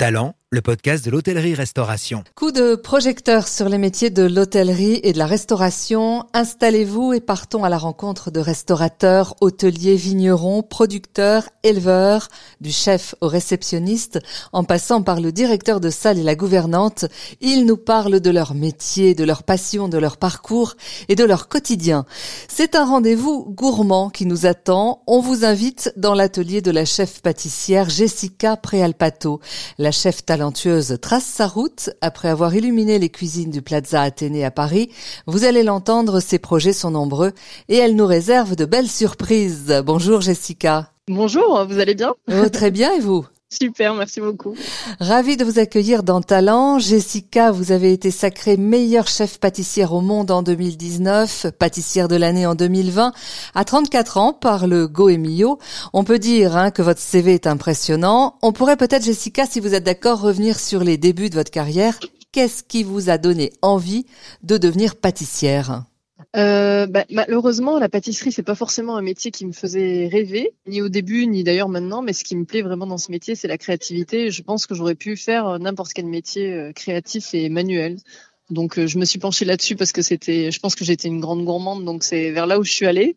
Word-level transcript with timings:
Talent, 0.00 0.34
le 0.52 0.62
podcast 0.62 1.04
de 1.04 1.12
l'hôtellerie-restauration. 1.12 2.24
Coup 2.34 2.50
de 2.50 2.74
projecteur 2.74 3.46
sur 3.46 3.68
les 3.68 3.78
métiers 3.78 4.10
de 4.10 4.24
l'hôtellerie 4.24 4.98
et 5.04 5.12
de 5.12 5.18
la 5.18 5.26
restauration. 5.26 6.24
Installez-vous 6.34 7.12
et 7.12 7.20
partons 7.20 7.62
à 7.62 7.68
la 7.68 7.78
rencontre 7.78 8.32
de 8.32 8.40
restaurateurs, 8.40 9.36
hôteliers, 9.40 9.94
vignerons, 9.94 10.64
producteurs, 10.64 11.48
éleveurs, 11.62 12.26
du 12.60 12.72
chef 12.72 13.14
au 13.20 13.28
réceptionniste, 13.28 14.18
en 14.52 14.64
passant 14.64 15.02
par 15.02 15.20
le 15.20 15.30
directeur 15.30 15.78
de 15.78 15.88
salle 15.88 16.18
et 16.18 16.24
la 16.24 16.34
gouvernante. 16.34 17.04
Ils 17.40 17.64
nous 17.64 17.76
parlent 17.76 18.18
de 18.18 18.30
leur 18.30 18.54
métier, 18.54 19.14
de 19.14 19.22
leur 19.22 19.44
passion, 19.44 19.86
de 19.86 19.98
leur 19.98 20.16
parcours 20.16 20.74
et 21.08 21.14
de 21.14 21.22
leur 21.22 21.46
quotidien. 21.46 22.06
C'est 22.48 22.74
un 22.74 22.86
rendez-vous 22.86 23.44
gourmand 23.48 24.10
qui 24.10 24.26
nous 24.26 24.46
attend. 24.46 25.04
On 25.06 25.20
vous 25.20 25.44
invite 25.44 25.92
dans 25.96 26.14
l'atelier 26.14 26.60
de 26.60 26.72
la 26.72 26.84
chef 26.84 27.22
pâtissière 27.22 27.88
Jessica 27.88 28.56
Préalpato. 28.56 29.38
La 29.78 29.92
chef 29.92 30.24
talentueuse 30.40 30.96
trace 31.02 31.26
sa 31.26 31.46
route. 31.46 31.90
Après 32.00 32.28
avoir 32.28 32.54
illuminé 32.54 32.98
les 32.98 33.10
cuisines 33.10 33.50
du 33.50 33.60
Plaza 33.60 34.00
Athénée 34.00 34.42
à 34.42 34.50
Paris, 34.50 34.88
vous 35.26 35.44
allez 35.44 35.62
l'entendre, 35.62 36.20
ses 36.20 36.38
projets 36.38 36.72
sont 36.72 36.90
nombreux 36.90 37.32
et 37.68 37.76
elle 37.76 37.94
nous 37.94 38.06
réserve 38.06 38.56
de 38.56 38.64
belles 38.64 38.88
surprises. 38.88 39.82
Bonjour 39.84 40.22
Jessica. 40.22 40.92
Bonjour, 41.08 41.66
vous 41.68 41.78
allez 41.78 41.94
bien? 41.94 42.14
Oh, 42.32 42.48
Très 42.48 42.70
bien 42.70 42.94
et 42.94 43.00
vous? 43.00 43.26
Super, 43.52 43.94
merci 43.94 44.20
beaucoup. 44.20 44.54
Ravi 45.00 45.36
de 45.36 45.44
vous 45.44 45.58
accueillir 45.58 46.04
dans 46.04 46.20
Talent. 46.20 46.78
Jessica, 46.78 47.50
vous 47.50 47.72
avez 47.72 47.92
été 47.92 48.12
sacrée 48.12 48.56
meilleure 48.56 49.08
chef 49.08 49.40
pâtissière 49.40 49.92
au 49.92 50.00
monde 50.00 50.30
en 50.30 50.42
2019, 50.42 51.48
pâtissière 51.58 52.06
de 52.06 52.14
l'année 52.14 52.46
en 52.46 52.54
2020, 52.54 53.12
à 53.56 53.64
34 53.64 54.18
ans 54.18 54.32
par 54.32 54.68
le 54.68 54.86
Goemio. 54.86 55.58
On 55.92 56.04
peut 56.04 56.20
dire 56.20 56.56
hein, 56.56 56.70
que 56.70 56.82
votre 56.82 57.00
CV 57.00 57.34
est 57.34 57.48
impressionnant. 57.48 58.36
On 58.40 58.52
pourrait 58.52 58.76
peut-être, 58.76 59.04
Jessica, 59.04 59.46
si 59.46 59.58
vous 59.58 59.74
êtes 59.74 59.84
d'accord, 59.84 60.20
revenir 60.20 60.60
sur 60.60 60.84
les 60.84 60.96
débuts 60.96 61.28
de 61.28 61.34
votre 61.34 61.50
carrière. 61.50 61.98
Qu'est-ce 62.30 62.62
qui 62.62 62.84
vous 62.84 63.10
a 63.10 63.18
donné 63.18 63.52
envie 63.62 64.06
de 64.44 64.58
devenir 64.58 64.94
pâtissière? 64.94 65.82
Euh, 66.36 66.86
bah, 66.86 67.04
malheureusement, 67.10 67.78
la 67.78 67.88
pâtisserie, 67.88 68.30
c'est 68.30 68.42
pas 68.42 68.54
forcément 68.54 68.96
un 68.96 69.02
métier 69.02 69.30
qui 69.30 69.46
me 69.46 69.52
faisait 69.52 70.06
rêver, 70.06 70.54
ni 70.66 70.80
au 70.80 70.88
début, 70.88 71.26
ni 71.26 71.42
d'ailleurs 71.42 71.68
maintenant. 71.68 72.02
Mais 72.02 72.12
ce 72.12 72.24
qui 72.24 72.36
me 72.36 72.44
plaît 72.44 72.62
vraiment 72.62 72.86
dans 72.86 72.98
ce 72.98 73.10
métier, 73.10 73.34
c'est 73.34 73.48
la 73.48 73.58
créativité. 73.58 74.30
Je 74.30 74.42
pense 74.42 74.66
que 74.66 74.74
j'aurais 74.74 74.94
pu 74.94 75.16
faire 75.16 75.58
n'importe 75.58 75.92
quel 75.92 76.06
métier 76.06 76.52
euh, 76.52 76.72
créatif 76.72 77.34
et 77.34 77.48
manuel. 77.48 77.96
Donc, 78.50 78.78
euh, 78.78 78.86
je 78.86 78.98
me 78.98 79.04
suis 79.04 79.18
penchée 79.18 79.44
là-dessus 79.44 79.76
parce 79.76 79.92
que 79.92 80.02
c'était, 80.02 80.50
je 80.50 80.60
pense 80.60 80.74
que 80.74 80.84
j'étais 80.84 81.08
une 81.08 81.20
grande 81.20 81.44
gourmande, 81.44 81.84
donc 81.84 82.04
c'est 82.04 82.30
vers 82.30 82.46
là 82.46 82.58
où 82.58 82.64
je 82.64 82.72
suis 82.72 82.86
allée. 82.86 83.16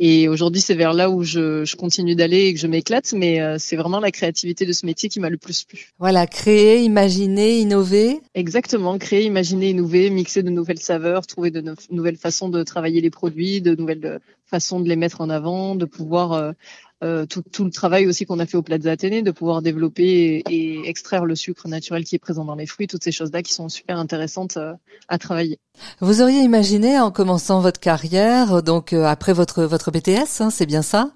Et 0.00 0.28
aujourd'hui, 0.28 0.60
c'est 0.60 0.74
vers 0.74 0.92
là 0.92 1.10
où 1.10 1.24
je, 1.24 1.64
je 1.64 1.76
continue 1.76 2.14
d'aller 2.14 2.46
et 2.46 2.54
que 2.54 2.60
je 2.60 2.66
m'éclate, 2.68 3.12
mais 3.12 3.40
euh, 3.40 3.56
c'est 3.58 3.76
vraiment 3.76 3.98
la 3.98 4.12
créativité 4.12 4.64
de 4.64 4.72
ce 4.72 4.86
métier 4.86 5.08
qui 5.08 5.18
m'a 5.18 5.28
le 5.28 5.38
plus 5.38 5.64
plu. 5.64 5.90
Voilà, 5.98 6.26
créer, 6.26 6.82
imaginer, 6.82 7.58
innover. 7.58 8.20
Exactement, 8.34 8.96
créer, 8.98 9.24
imaginer, 9.24 9.70
innover, 9.70 10.10
mixer 10.10 10.44
de 10.44 10.50
nouvelles 10.50 10.78
saveurs, 10.78 11.26
trouver 11.26 11.50
de 11.50 11.74
nouvelles 11.90 12.16
façons 12.16 12.48
de 12.48 12.62
travailler 12.62 13.00
les 13.00 13.10
produits, 13.10 13.60
de 13.60 13.74
nouvelles 13.74 14.06
euh, 14.06 14.18
façons 14.46 14.80
de 14.80 14.88
les 14.88 14.96
mettre 14.96 15.20
en 15.20 15.30
avant, 15.30 15.74
de 15.74 15.84
pouvoir 15.84 16.54
euh, 17.02 17.08
euh, 17.08 17.26
tout, 17.26 17.42
tout, 17.42 17.64
le 17.64 17.70
travail 17.70 18.06
aussi 18.06 18.26
qu'on 18.26 18.38
a 18.38 18.46
fait 18.46 18.56
au 18.56 18.62
Plaza 18.62 18.90
Athénée, 18.90 19.22
de 19.22 19.30
pouvoir 19.30 19.62
développer 19.62 20.42
et, 20.48 20.88
extraire 20.88 21.24
le 21.24 21.34
sucre 21.34 21.68
naturel 21.68 22.04
qui 22.04 22.14
est 22.14 22.18
présent 22.18 22.44
dans 22.44 22.54
les 22.54 22.66
fruits, 22.66 22.86
toutes 22.86 23.04
ces 23.04 23.12
choses-là 23.12 23.42
qui 23.42 23.52
sont 23.52 23.68
super 23.68 23.98
intéressantes 23.98 24.56
euh, 24.56 24.74
à 25.08 25.18
travailler. 25.18 25.58
Vous 26.00 26.22
auriez 26.22 26.40
imaginé 26.40 26.98
en 26.98 27.10
commençant 27.10 27.60
votre 27.60 27.80
carrière, 27.80 28.62
donc 28.62 28.92
euh, 28.92 29.04
après 29.04 29.32
votre 29.32 29.64
votre 29.64 29.90
BTS, 29.90 30.40
hein, 30.40 30.50
c'est 30.50 30.66
bien 30.66 30.82
ça? 30.82 31.10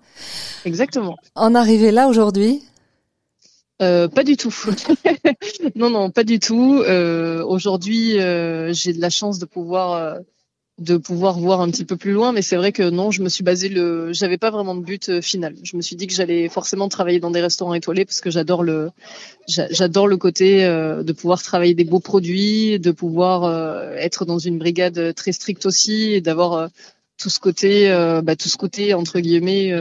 Exactement. 0.64 1.16
En 1.34 1.54
arriver 1.54 1.90
là 1.90 2.08
aujourd'hui? 2.08 2.62
Euh, 3.80 4.06
pas 4.06 4.22
du 4.22 4.36
tout. 4.36 4.54
non, 5.74 5.90
non, 5.90 6.10
pas 6.10 6.22
du 6.22 6.38
tout. 6.38 6.80
Euh, 6.86 7.44
Aujourd'hui, 7.44 8.12
j'ai 8.12 8.92
de 8.92 9.00
la 9.00 9.10
chance 9.10 9.38
de 9.38 9.46
pouvoir 9.46 10.18
de 10.78 10.96
pouvoir 10.96 11.38
voir 11.38 11.60
un 11.60 11.70
petit 11.70 11.84
peu 11.84 11.96
plus 11.96 12.12
loin, 12.12 12.32
mais 12.32 12.40
c'est 12.40 12.56
vrai 12.56 12.72
que 12.72 12.88
non, 12.88 13.10
je 13.10 13.22
me 13.22 13.28
suis 13.28 13.44
basé 13.44 13.68
le, 13.68 14.12
j'avais 14.12 14.38
pas 14.38 14.50
vraiment 14.50 14.74
de 14.74 14.80
but 14.80 15.10
euh, 15.10 15.20
final. 15.20 15.54
Je 15.62 15.76
me 15.76 15.82
suis 15.82 15.96
dit 15.96 16.06
que 16.06 16.14
j'allais 16.14 16.48
forcément 16.48 16.88
travailler 16.88 17.20
dans 17.20 17.30
des 17.30 17.42
restaurants 17.42 17.74
étoilés 17.74 18.06
parce 18.06 18.20
que 18.20 18.30
j'adore 18.30 18.62
le, 18.62 18.90
j'adore 19.46 20.08
le 20.08 20.16
côté 20.16 20.64
euh, 20.64 21.02
de 21.02 21.12
pouvoir 21.12 21.42
travailler 21.42 21.74
des 21.74 21.84
beaux 21.84 22.00
produits, 22.00 22.80
de 22.80 22.90
pouvoir 22.90 23.44
euh, 23.44 23.92
être 23.96 24.24
dans 24.24 24.38
une 24.38 24.58
brigade 24.58 25.14
très 25.14 25.32
stricte 25.32 25.66
aussi 25.66 26.14
et 26.14 26.20
d'avoir 26.22 26.70
tout 27.18 27.28
ce 27.28 27.38
côté, 27.38 27.88
bah, 28.24 28.34
tout 28.34 28.48
ce 28.48 28.56
côté 28.56 28.94
entre 28.94 29.20
guillemets 29.20 29.72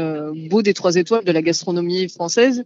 beau 0.49 0.61
des 0.61 0.75
trois 0.75 0.95
étoiles 0.95 1.23
de 1.23 1.31
la 1.31 1.41
gastronomie 1.41 2.07
française 2.07 2.65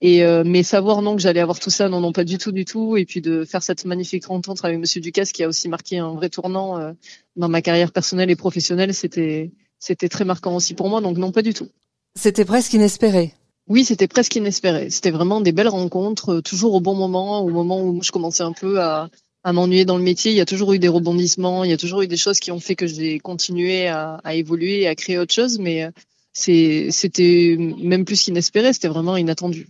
et 0.00 0.24
euh, 0.24 0.42
mais 0.44 0.62
savoir 0.62 1.00
non 1.02 1.16
que 1.16 1.22
j'allais 1.22 1.40
avoir 1.40 1.58
tout 1.58 1.70
ça, 1.70 1.88
non 1.88 2.00
non 2.00 2.12
pas 2.12 2.24
du 2.24 2.38
tout 2.38 2.52
du 2.52 2.64
tout. 2.64 2.96
Et 2.96 3.04
puis 3.04 3.20
de 3.20 3.44
faire 3.44 3.62
cette 3.62 3.84
magnifique 3.84 4.26
rencontre 4.26 4.64
avec 4.64 4.78
Monsieur 4.78 5.00
Ducasse 5.00 5.32
qui 5.32 5.42
a 5.42 5.48
aussi 5.48 5.68
marqué 5.68 5.98
un 5.98 6.12
vrai 6.14 6.28
tournant 6.28 6.78
euh, 6.78 6.92
dans 7.36 7.48
ma 7.48 7.62
carrière 7.62 7.92
personnelle 7.92 8.30
et 8.30 8.36
professionnelle, 8.36 8.92
c'était 8.94 9.52
c'était 9.78 10.08
très 10.08 10.24
marquant 10.24 10.54
aussi 10.56 10.74
pour 10.74 10.88
moi. 10.88 11.00
Donc 11.00 11.16
non 11.16 11.32
pas 11.32 11.42
du 11.42 11.54
tout. 11.54 11.68
C'était 12.14 12.44
presque 12.44 12.72
inespéré. 12.74 13.34
Oui, 13.68 13.84
c'était 13.84 14.06
presque 14.06 14.36
inespéré. 14.36 14.90
C'était 14.90 15.10
vraiment 15.10 15.40
des 15.40 15.52
belles 15.52 15.68
rencontres, 15.68 16.34
euh, 16.34 16.40
toujours 16.40 16.74
au 16.74 16.80
bon 16.80 16.94
moment, 16.94 17.40
au 17.40 17.50
moment 17.50 17.82
où 17.82 18.02
je 18.02 18.12
commençais 18.12 18.44
un 18.44 18.52
peu 18.52 18.80
à, 18.80 19.10
à 19.42 19.52
m'ennuyer 19.52 19.84
dans 19.84 19.96
le 19.96 20.04
métier. 20.04 20.30
Il 20.30 20.36
y 20.36 20.40
a 20.40 20.46
toujours 20.46 20.72
eu 20.72 20.78
des 20.78 20.88
rebondissements, 20.88 21.64
il 21.64 21.70
y 21.70 21.74
a 21.74 21.76
toujours 21.76 22.02
eu 22.02 22.06
des 22.06 22.16
choses 22.16 22.38
qui 22.38 22.52
ont 22.52 22.60
fait 22.60 22.76
que 22.76 22.86
j'ai 22.86 23.18
continué 23.18 23.88
à, 23.88 24.20
à 24.22 24.34
évoluer 24.34 24.82
et 24.82 24.88
à 24.88 24.94
créer 24.94 25.18
autre 25.18 25.34
chose. 25.34 25.58
Mais 25.58 25.90
c'est, 26.32 26.88
c'était 26.90 27.56
même 27.58 28.04
plus 28.04 28.22
qu'inespéré, 28.22 28.72
c'était 28.72 28.88
vraiment 28.88 29.16
inattendu. 29.16 29.66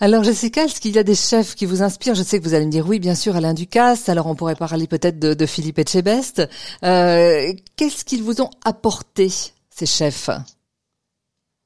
Alors 0.00 0.24
Jessica, 0.24 0.64
est-ce 0.64 0.80
qu'il 0.80 0.94
y 0.94 0.98
a 0.98 1.02
des 1.02 1.14
chefs 1.14 1.54
qui 1.54 1.66
vous 1.66 1.82
inspirent? 1.82 2.14
Je 2.14 2.22
sais 2.22 2.38
que 2.38 2.44
vous 2.44 2.54
allez 2.54 2.66
me 2.66 2.70
dire 2.70 2.86
oui, 2.86 2.98
bien 2.98 3.14
sûr, 3.14 3.36
Alain 3.36 3.54
Ducasse. 3.54 4.08
Alors 4.08 4.26
on 4.26 4.34
pourrait 4.34 4.56
parler 4.56 4.86
peut-être 4.86 5.18
de, 5.18 5.46
Philippe 5.46 5.78
Etchebest. 5.78 6.42
Euh, 6.84 7.52
Qu'est-ce 7.76 8.04
qu'ils 8.04 8.22
vous 8.22 8.40
ont 8.40 8.50
apporté, 8.64 9.30
ces 9.70 9.86
chefs? 9.86 10.30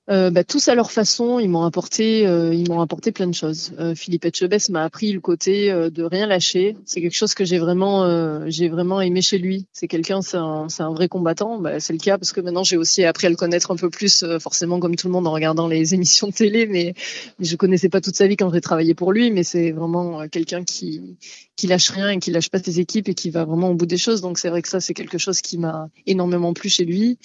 Euh, 0.08 0.30
bah, 0.30 0.44
tous 0.44 0.68
à 0.68 0.74
leur 0.74 0.92
façon, 0.92 1.40
ils 1.40 1.48
m'ont 1.48 1.64
apporté, 1.64 2.26
euh, 2.26 2.54
ils 2.54 2.68
m'ont 2.68 2.80
apporté 2.80 3.10
plein 3.10 3.26
de 3.26 3.34
choses. 3.34 3.72
Euh, 3.78 3.94
Philippe 3.94 4.24
Etchebest 4.24 4.70
m'a 4.70 4.84
appris 4.84 5.12
le 5.12 5.20
côté 5.20 5.70
euh, 5.70 5.90
de 5.90 6.04
rien 6.04 6.26
lâcher. 6.26 6.76
C'est 6.84 7.00
quelque 7.00 7.16
chose 7.16 7.34
que 7.34 7.44
j'ai 7.44 7.58
vraiment, 7.58 8.04
euh, 8.04 8.44
j'ai 8.46 8.68
vraiment 8.68 9.00
aimé 9.00 9.20
chez 9.20 9.38
lui. 9.38 9.66
C'est 9.72 9.88
quelqu'un, 9.88 10.22
c'est 10.22 10.36
un, 10.36 10.68
un 10.78 10.92
vrai 10.92 11.08
combattant. 11.08 11.58
Bah, 11.58 11.80
c'est 11.80 11.92
le 11.92 11.98
cas 11.98 12.18
parce 12.18 12.32
que 12.32 12.40
maintenant 12.40 12.62
j'ai 12.62 12.76
aussi 12.76 13.04
appris 13.04 13.26
à 13.26 13.30
le 13.30 13.36
connaître 13.36 13.72
un 13.72 13.76
peu 13.76 13.90
plus, 13.90 14.24
forcément 14.40 14.78
comme 14.78 14.94
tout 14.94 15.08
le 15.08 15.12
monde 15.12 15.26
en 15.26 15.32
regardant 15.32 15.66
les 15.66 15.94
émissions 15.94 16.28
de 16.28 16.32
télé, 16.32 16.66
mais, 16.66 16.94
mais 17.38 17.44
je 17.44 17.56
connaissais 17.56 17.88
pas 17.88 18.00
toute 18.00 18.14
sa 18.14 18.28
vie 18.28 18.36
quand 18.36 18.52
j'ai 18.52 18.60
travaillé 18.60 18.94
pour 18.94 19.12
lui. 19.12 19.32
Mais 19.32 19.42
c'est 19.42 19.72
vraiment 19.72 20.28
quelqu'un 20.28 20.62
qui, 20.62 21.16
qui 21.56 21.66
lâche 21.66 21.90
rien 21.90 22.10
et 22.10 22.18
qui 22.18 22.30
lâche 22.30 22.50
pas 22.50 22.62
ses 22.62 22.80
équipes 22.80 23.08
et 23.08 23.14
qui 23.14 23.30
va 23.30 23.44
vraiment 23.44 23.70
au 23.70 23.74
bout 23.74 23.86
des 23.86 23.96
choses. 23.98 24.20
Donc 24.20 24.38
c'est 24.38 24.50
vrai 24.50 24.62
que 24.62 24.68
ça 24.68 24.80
c'est 24.80 24.94
quelque 24.94 25.18
chose 25.18 25.40
qui 25.40 25.58
m'a 25.58 25.88
énormément 26.06 26.52
plu 26.52 26.68
chez 26.68 26.84
lui. 26.84 27.18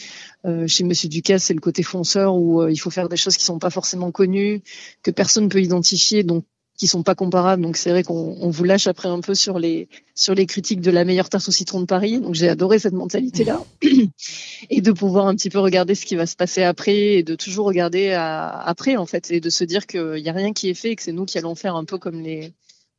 chez 0.68 0.84
Monsieur 0.84 1.10
Ducasse, 1.10 1.44
c'est 1.44 1.54
le 1.54 1.60
côté 1.60 1.84
fonceur 1.84 2.36
où 2.36 2.68
il 2.68 2.78
faut 2.78 2.90
faire 2.90 3.10
des 3.10 3.18
choses 3.18 3.38
qui 3.38 3.46
sont 3.46 3.60
pas 3.60 3.70
forcément 3.70 4.12
connues, 4.12 4.62
que 5.04 5.12
personne 5.12 5.50
peut 5.50 5.62
identifier, 5.62 6.24
donc 6.24 6.46
qui 6.82 6.88
sont 6.88 7.04
pas 7.04 7.14
comparables. 7.14 7.62
Donc 7.62 7.78
c'est 7.78 7.92
vrai 7.92 8.02
qu'on 8.02 8.50
vous 8.50 8.64
lâche 8.64 8.88
après 8.88 9.08
un 9.08 9.20
peu 9.20 9.36
sur 9.36 9.60
les 9.60 9.88
sur 10.16 10.34
les 10.34 10.48
critiques 10.48 10.82
de 10.82 10.90
la 10.90 11.06
meilleure 11.06 11.30
tarte 11.30 11.48
au 11.48 11.52
citron 11.52 11.80
de 11.80 11.86
Paris. 11.86 12.20
Donc 12.20 12.34
j'ai 12.34 12.50
adoré 12.50 12.80
cette 12.80 12.94
mentalité 12.94 13.44
là 13.44 13.64
et 14.72 14.82
de 14.82 14.92
pouvoir 14.92 15.28
un 15.28 15.36
petit 15.36 15.52
peu 15.52 15.60
regarder 15.60 15.94
ce 15.94 16.08
qui 16.08 16.16
va 16.16 16.26
se 16.26 16.36
passer 16.36 16.64
après 16.64 17.18
et 17.18 17.24
de 17.24 17.36
toujours 17.36 17.68
regarder 17.68 18.14
après 18.14 18.96
en 18.96 19.06
fait 19.06 19.30
et 19.30 19.40
de 19.40 19.50
se 19.52 19.64
dire 19.64 19.86
qu'il 19.86 20.18
y 20.18 20.30
a 20.30 20.34
rien 20.34 20.54
qui 20.54 20.70
est 20.70 20.74
fait 20.74 20.90
et 20.90 20.96
que 20.96 21.04
c'est 21.04 21.12
nous 21.12 21.26
qui 21.26 21.38
allons 21.38 21.54
faire 21.54 21.76
un 21.76 21.86
peu 21.86 22.00
comme 22.00 22.20
les 22.20 22.52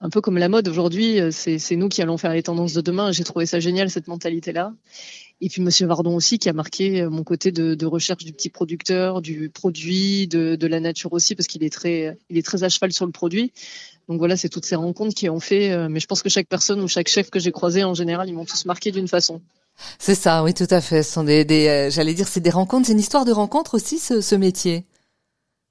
un 0.02 0.10
peu 0.10 0.20
comme 0.20 0.36
la 0.36 0.48
mode 0.48 0.68
aujourd'hui, 0.68 1.20
c'est 1.30 1.76
nous 1.76 1.88
qui 1.88 2.02
allons 2.02 2.18
faire 2.18 2.32
les 2.32 2.42
tendances 2.42 2.74
de 2.74 2.80
demain. 2.80 3.12
J'ai 3.12 3.24
trouvé 3.24 3.46
ça 3.46 3.60
génial 3.60 3.88
cette 3.88 4.08
mentalité 4.08 4.52
là. 4.52 4.74
Et 5.40 5.48
puis 5.48 5.60
Monsieur 5.60 5.88
Vardon 5.88 6.14
aussi 6.14 6.38
qui 6.38 6.48
a 6.48 6.52
marqué 6.52 7.02
euh, 7.02 7.10
mon 7.10 7.24
côté 7.24 7.50
de, 7.50 7.74
de 7.74 7.86
recherche 7.86 8.24
du 8.24 8.32
petit 8.32 8.48
producteur, 8.48 9.20
du 9.20 9.48
produit, 9.48 10.28
de, 10.28 10.54
de 10.54 10.66
la 10.68 10.78
nature 10.78 11.12
aussi 11.12 11.34
parce 11.34 11.48
qu'il 11.48 11.64
est 11.64 11.72
très, 11.72 12.16
il 12.30 12.38
est 12.38 12.46
très 12.46 12.62
à 12.62 12.68
cheval 12.68 12.92
sur 12.92 13.06
le 13.06 13.10
produit. 13.10 13.52
Donc 14.08 14.18
voilà, 14.18 14.36
c'est 14.36 14.48
toutes 14.48 14.64
ces 14.64 14.76
rencontres 14.76 15.16
qui 15.16 15.28
ont 15.28 15.40
fait. 15.40 15.72
Euh, 15.72 15.88
mais 15.88 15.98
je 15.98 16.06
pense 16.06 16.22
que 16.22 16.28
chaque 16.28 16.46
personne 16.46 16.80
ou 16.80 16.86
chaque 16.86 17.08
chef 17.08 17.28
que 17.28 17.40
j'ai 17.40 17.50
croisé 17.50 17.82
en 17.82 17.92
général, 17.92 18.28
ils 18.28 18.34
m'ont 18.34 18.44
tous 18.44 18.66
marqué 18.66 18.92
d'une 18.92 19.08
façon. 19.08 19.40
C'est 19.98 20.14
ça, 20.14 20.44
oui, 20.44 20.54
tout 20.54 20.68
à 20.70 20.80
fait. 20.80 21.02
Ce 21.02 21.12
sont 21.12 21.24
des, 21.24 21.44
des 21.44 21.66
euh, 21.66 21.90
j'allais 21.90 22.14
dire, 22.14 22.28
c'est 22.28 22.40
des 22.40 22.50
rencontres. 22.50 22.86
C'est 22.86 22.92
une 22.92 23.00
histoire 23.00 23.24
de 23.24 23.32
rencontre 23.32 23.74
aussi, 23.74 23.98
ce, 23.98 24.20
ce 24.20 24.36
métier. 24.36 24.84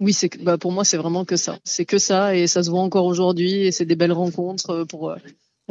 Oui, 0.02 0.14
c'est 0.14 0.36
bah 0.44 0.58
pour 0.58 0.72
moi 0.72 0.84
c'est 0.84 0.98
vraiment 0.98 1.24
que 1.26 1.38
ça. 1.38 1.60
C'est 1.64 1.86
que 1.86 2.00
ça 2.00 2.36
et 2.36 2.48
ça 2.48 2.64
se 2.64 2.70
voit 2.70 2.82
encore 2.82 3.06
aujourd'hui 3.06 3.68
et 3.68 3.72
c'est 3.72 3.86
des 3.86 3.96
belles 3.96 4.12
rencontres 4.12 4.84
pour 4.86 5.16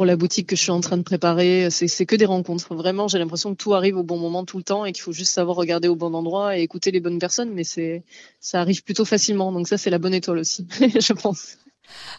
pour 0.01 0.05
la 0.07 0.15
boutique 0.15 0.47
que 0.47 0.55
je 0.55 0.61
suis 0.61 0.71
en 0.71 0.81
train 0.81 0.97
de 0.97 1.03
préparer. 1.03 1.69
C'est 1.69 2.05
que 2.07 2.15
des 2.15 2.25
rencontres. 2.25 2.73
Vraiment, 2.73 3.07
j'ai 3.07 3.19
l'impression 3.19 3.51
que 3.51 3.61
tout 3.61 3.75
arrive 3.75 3.97
au 3.97 4.03
bon 4.03 4.17
moment 4.17 4.45
tout 4.45 4.57
le 4.57 4.63
temps 4.63 4.85
et 4.85 4.93
qu'il 4.93 5.03
faut 5.03 5.11
juste 5.11 5.31
savoir 5.31 5.57
regarder 5.57 5.87
au 5.87 5.95
bon 5.95 6.15
endroit 6.15 6.57
et 6.57 6.61
écouter 6.63 6.89
les 6.91 6.99
bonnes 6.99 7.19
personnes. 7.19 7.51
Mais 7.53 7.63
c'est, 7.63 8.03
ça 8.39 8.61
arrive 8.61 8.83
plutôt 8.83 9.05
facilement. 9.05 9.51
Donc 9.51 9.67
ça, 9.67 9.77
c'est 9.77 9.91
la 9.91 9.99
bonne 9.99 10.15
étoile 10.15 10.39
aussi, 10.39 10.65
je 10.79 11.13
pense. 11.13 11.57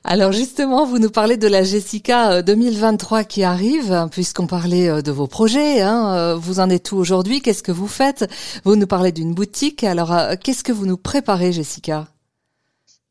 Alors 0.05 0.33
justement, 0.33 0.85
vous 0.85 0.99
nous 0.99 1.11
parlez 1.11 1.37
de 1.37 1.47
la 1.47 1.63
Jessica 1.63 2.43
2023 2.43 3.21
euh, 3.21 3.23
qui 3.23 3.45
arrive, 3.45 4.09
puisqu'on 4.11 4.49
parlait 4.49 4.89
euh, 4.89 5.01
de 5.01 5.13
vos 5.13 5.29
projets. 5.29 5.81
Hein. 5.81 6.15
Euh, 6.15 6.35
vous 6.35 6.59
en 6.59 6.71
êtes 6.71 6.91
où 6.91 6.97
aujourd'hui? 6.97 7.41
Qu'est-ce 7.41 7.63
que 7.63 7.73
vous 7.73 7.87
faites? 7.87 8.29
Vous 8.65 8.75
nous 8.75 8.89
parlez 8.89 9.13
d'une 9.13 9.33
boutique. 9.33 9.85
Alors, 9.85 10.13
qu'est-ce 10.43 10.65
que 10.65 10.73
vous 10.73 10.87
nous 10.87 10.97
préparez, 10.97 11.53
Jessica? 11.53 12.12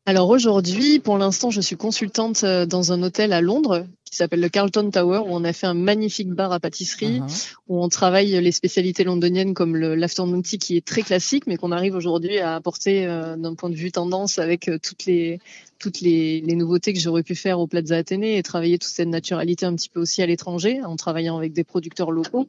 Alors 0.07 0.29
aujourd'hui, 0.29 0.99
pour 0.99 1.19
l'instant, 1.19 1.51
je 1.51 1.61
suis 1.61 1.77
consultante 1.77 2.43
euh, 2.43 2.65
dans 2.65 2.91
un 2.91 3.03
hôtel 3.03 3.33
à 3.33 3.41
Londres 3.41 3.85
qui 4.03 4.17
s'appelle 4.17 4.41
le 4.41 4.49
Carlton 4.49 4.89
Tower 4.89 5.19
où 5.19 5.29
on 5.29 5.43
a 5.43 5.53
fait 5.53 5.67
un 5.67 5.75
magnifique 5.75 6.29
bar 6.29 6.51
à 6.51 6.59
pâtisserie 6.59 7.19
uh-huh. 7.19 7.53
où 7.67 7.81
on 7.81 7.87
travaille 7.87 8.41
les 8.41 8.51
spécialités 8.51 9.03
londoniennes 9.05 9.53
comme 9.53 9.77
l'afternoon 9.77 10.41
tea 10.41 10.57
qui 10.57 10.75
est 10.75 10.85
très 10.85 11.01
classique 11.01 11.45
mais 11.47 11.55
qu'on 11.55 11.71
arrive 11.71 11.95
aujourd'hui 11.95 12.39
à 12.39 12.55
apporter 12.55 13.05
euh, 13.05 13.37
d'un 13.37 13.55
point 13.55 13.69
de 13.69 13.75
vue 13.75 13.91
tendance 13.91 14.37
avec 14.37 14.67
euh, 14.67 14.77
toutes 14.81 15.05
les 15.05 15.39
toutes 15.79 16.01
les, 16.01 16.41
les 16.41 16.55
nouveautés 16.55 16.93
que 16.93 16.99
j'aurais 16.99 17.23
pu 17.23 17.35
faire 17.35 17.59
au 17.59 17.67
Plaza 17.67 17.95
Athénée 17.95 18.37
et 18.37 18.43
travailler 18.43 18.77
toute 18.79 18.91
cette 18.91 19.07
naturalité 19.07 19.65
un 19.65 19.75
petit 19.75 19.89
peu 19.89 20.01
aussi 20.01 20.21
à 20.21 20.25
l'étranger 20.25 20.81
en 20.83 20.95
travaillant 20.95 21.37
avec 21.37 21.53
des 21.53 21.63
producteurs 21.63 22.11
locaux. 22.11 22.47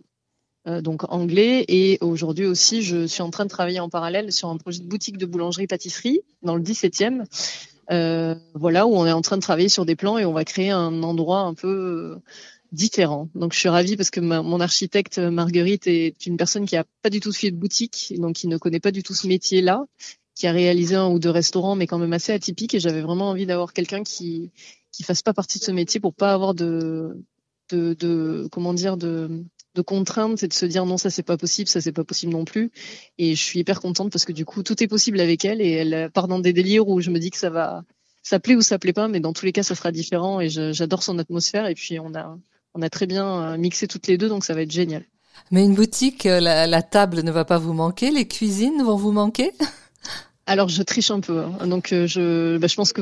Donc 0.67 1.03
anglais 1.13 1.65
et 1.67 1.99
aujourd'hui 2.01 2.47
aussi 2.47 2.83
je 2.83 3.07
suis 3.07 3.23
en 3.23 3.31
train 3.31 3.45
de 3.45 3.51
travailler 3.51 3.81
en 3.81 3.89
parallèle 3.89 4.31
sur 4.31 4.49
un 4.49 4.57
projet 4.57 4.79
de 4.79 4.87
boutique 4.87 5.19
de 5.19 5.27
boulangerie 5.27 5.67
pâtisserie 5.67 6.21
dans 6.43 6.55
le 6.55 6.63
17e 6.63 7.25
euh, 7.91 8.35
voilà, 8.55 8.87
où 8.87 8.95
on 8.95 9.07
est 9.07 9.13
en 9.13 9.23
train 9.23 9.37
de 9.37 9.43
travailler 9.43 9.69
sur 9.69 9.85
des 9.85 9.97
plans 9.97 10.19
et 10.19 10.25
on 10.25 10.33
va 10.33 10.45
créer 10.45 10.71
un 10.71 11.03
endroit 11.03 11.41
un 11.41 11.55
peu 11.55 11.69
euh, 11.69 12.23
différent. 12.71 13.29
Donc 13.35 13.53
je 13.53 13.59
suis 13.59 13.69
ravie 13.69 13.97
parce 13.97 14.11
que 14.11 14.21
mon 14.21 14.61
architecte 14.61 15.19
Marguerite 15.19 15.87
est 15.87 16.27
une 16.27 16.37
personne 16.37 16.65
qui 16.65 16.77
a 16.77 16.85
pas 17.03 17.11
du 17.11 17.21
tout 17.21 17.33
fait 17.33 17.51
de 17.51 17.57
boutique, 17.57 18.15
donc 18.17 18.37
qui 18.37 18.49
ne 18.49 18.57
connaît 18.57 18.81
pas 18.81 18.93
du 18.93 19.03
tout 19.03 19.15
ce 19.15 19.27
métier-là, 19.27 19.85
qui 20.35 20.47
a 20.47 20.53
réalisé 20.53 20.95
un 20.95 21.09
ou 21.09 21.19
deux 21.19 21.31
restaurants, 21.31 21.77
mais 21.77 21.87
quand 21.87 21.99
même 21.99 22.13
assez 22.13 22.33
atypique. 22.33 22.75
Et 22.75 22.81
j'avais 22.81 23.03
vraiment 23.03 23.31
envie 23.31 23.47
d'avoir 23.47 23.73
quelqu'un 23.73 24.03
qui 24.03 24.51
qui 24.93 25.03
fasse 25.05 25.23
pas 25.23 25.33
partie 25.33 25.59
de 25.59 25.65
ce 25.65 25.71
métier 25.71 26.01
pour 26.01 26.15
pas 26.15 26.33
avoir 26.33 26.55
de 26.55 27.17
de, 27.71 27.95
de 27.95 28.49
comment 28.53 28.75
dire 28.75 28.97
de 28.97 29.45
de 29.75 29.83
contrainte, 29.83 30.39
c'est 30.39 30.49
de 30.49 30.53
se 30.53 30.67
dire 30.67 30.85
non, 30.85 30.99
ça 30.99 31.11
c'est 31.11 31.23
pas 31.23 31.37
possible, 31.37 31.69
ça 31.69 31.81
c'est 31.81 31.93
pas 31.93 32.05
possible 32.05 32.33
non 32.33 32.45
plus. 32.45 32.71
Et 33.19 33.35
je 33.35 33.43
suis 33.43 33.61
hyper 33.61 33.81
contente 33.81 34.11
parce 34.13 34.25
que 34.25 34.33
du 34.33 34.45
coup, 34.45 34.63
tout 34.63 34.83
est 34.83 34.89
possible 34.89 35.21
avec 35.21 35.45
elle 35.45 35.61
et 35.61 35.71
elle 35.71 36.11
part 36.11 36.29
dans 36.29 36.39
des 36.39 36.53
délires 36.53 36.89
où 36.89 37.01
je 37.01 37.11
me 37.11 37.19
dis 37.19 37.31
que 37.31 37.39
ça 37.39 37.51
va, 37.51 37.85
ça 38.23 38.39
plaît 38.39 38.55
ou 38.55 38.63
ça 38.63 38.79
plaît 38.79 38.93
pas, 38.93 39.09
mais 39.09 39.21
dans 39.21 39.33
tous 39.33 39.45
les 39.45 39.53
cas, 39.53 39.63
ça 39.63 39.75
sera 39.75 39.93
différent 39.93 40.41
et 40.41 40.49
j'adore 40.49 41.03
son 41.03 41.19
atmosphère. 41.19 41.67
Et 41.67 41.75
puis 41.75 41.99
on 41.99 42.15
a, 42.15 42.39
on 42.75 42.83
a 42.83 42.91
très 42.91 43.07
bien 43.07 43.43
euh, 43.43 43.57
mixé 43.57 43.87
toutes 43.87 44.07
les 44.07 44.19
deux, 44.19 44.29
donc 44.29 44.45
ça 44.45 44.55
va 44.55 44.63
être 44.63 44.71
génial. 44.71 45.05
Mais 45.51 45.65
une 45.65 45.75
boutique, 45.75 46.27
euh, 46.27 46.41
la, 46.41 46.67
la 46.67 46.83
table 46.83 47.23
ne 47.23 47.31
va 47.31 47.45
pas 47.45 47.59
vous 47.59 47.73
manquer, 47.73 48.11
les 48.11 48.29
cuisines 48.29 48.83
vont 48.83 48.97
vous 48.97 49.13
manquer? 49.13 49.53
Alors 50.47 50.69
je 50.69 50.83
triche 50.83 51.13
un 51.13 51.21
peu, 51.21 51.41
hein. 51.41 51.67
donc 51.69 51.93
euh, 51.93 52.09
je, 52.09 52.59
bah, 52.59 52.67
je 52.67 52.75
pense 52.75 52.93
que 52.93 53.01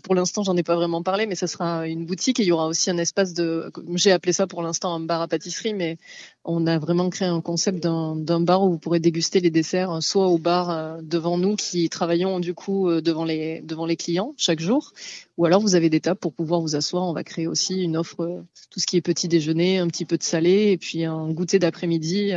pour 0.00 0.16
l'instant 0.16 0.42
j'en 0.42 0.56
ai 0.56 0.64
pas 0.64 0.74
vraiment 0.74 1.02
parlé, 1.02 1.26
mais 1.26 1.36
ça 1.36 1.46
sera 1.46 1.86
une 1.86 2.04
boutique 2.06 2.40
et 2.40 2.42
il 2.42 2.46
y 2.46 2.52
aura 2.52 2.66
aussi 2.66 2.90
un 2.90 2.98
espace 2.98 3.34
de, 3.34 3.70
j'ai 3.94 4.10
appelé 4.10 4.32
ça 4.32 4.48
pour 4.48 4.62
l'instant 4.62 4.92
un 4.92 4.98
bar 4.98 5.22
à 5.22 5.28
pâtisserie, 5.28 5.74
mais 5.74 5.96
on 6.44 6.66
a 6.66 6.80
vraiment 6.80 7.08
créé 7.08 7.28
un 7.28 7.40
concept 7.40 7.80
d'un 7.80 8.40
bar 8.40 8.64
où 8.64 8.70
vous 8.70 8.78
pourrez 8.78 8.98
déguster 8.98 9.38
les 9.38 9.50
desserts, 9.50 9.92
euh, 9.92 10.00
soit 10.00 10.26
au 10.26 10.38
bar 10.38 10.70
euh, 10.70 10.98
devant 11.02 11.38
nous 11.38 11.54
qui 11.54 11.88
travaillons 11.88 12.40
du 12.40 12.52
coup 12.52 12.90
devant 13.00 13.24
les 13.24 13.60
devant 13.60 13.86
les 13.86 13.96
clients 13.96 14.34
chaque 14.36 14.60
jour, 14.60 14.92
ou 15.36 15.46
alors 15.46 15.60
vous 15.60 15.76
avez 15.76 15.88
des 15.88 16.00
tables 16.00 16.18
pour 16.18 16.32
pouvoir 16.32 16.60
vous 16.60 16.74
asseoir. 16.74 17.04
On 17.04 17.12
va 17.12 17.22
créer 17.22 17.46
aussi 17.46 17.80
une 17.80 17.96
offre, 17.96 18.42
tout 18.70 18.80
ce 18.80 18.86
qui 18.86 18.96
est 18.96 19.02
petit 19.02 19.28
déjeuner, 19.28 19.78
un 19.78 19.86
petit 19.86 20.04
peu 20.04 20.18
de 20.18 20.24
salé 20.24 20.72
et 20.72 20.78
puis 20.78 21.04
un 21.04 21.30
goûter 21.30 21.60
d'après-midi 21.60 22.32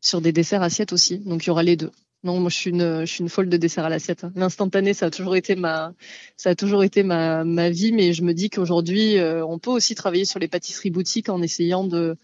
sur 0.00 0.20
des 0.20 0.32
desserts 0.32 0.62
assiettes 0.62 0.92
aussi. 0.92 1.18
Donc 1.18 1.44
il 1.44 1.48
y 1.48 1.50
aura 1.50 1.64
les 1.64 1.76
deux. 1.76 1.90
Non, 2.22 2.38
moi 2.38 2.50
je 2.50 2.56
suis 2.56 2.70
une, 2.70 3.00
je 3.00 3.10
suis 3.10 3.20
une 3.20 3.30
folle 3.30 3.48
de 3.48 3.56
dessert 3.56 3.84
à 3.84 3.88
l'assiette. 3.88 4.24
Hein. 4.24 4.32
L'instantané, 4.36 4.92
ça 4.92 5.06
a 5.06 5.10
toujours 5.10 5.36
été 5.36 5.56
ma, 5.56 5.94
ça 6.36 6.50
a 6.50 6.54
toujours 6.54 6.84
été 6.84 7.02
ma, 7.02 7.44
ma 7.44 7.70
vie, 7.70 7.92
mais 7.92 8.12
je 8.12 8.22
me 8.22 8.34
dis 8.34 8.50
qu'aujourd'hui, 8.50 9.16
euh, 9.16 9.44
on 9.46 9.58
peut 9.58 9.70
aussi 9.70 9.94
travailler 9.94 10.26
sur 10.26 10.38
les 10.38 10.48
pâtisseries 10.48 10.90
boutiques 10.90 11.30
en 11.30 11.40
essayant 11.40 11.84
de, 11.84 12.18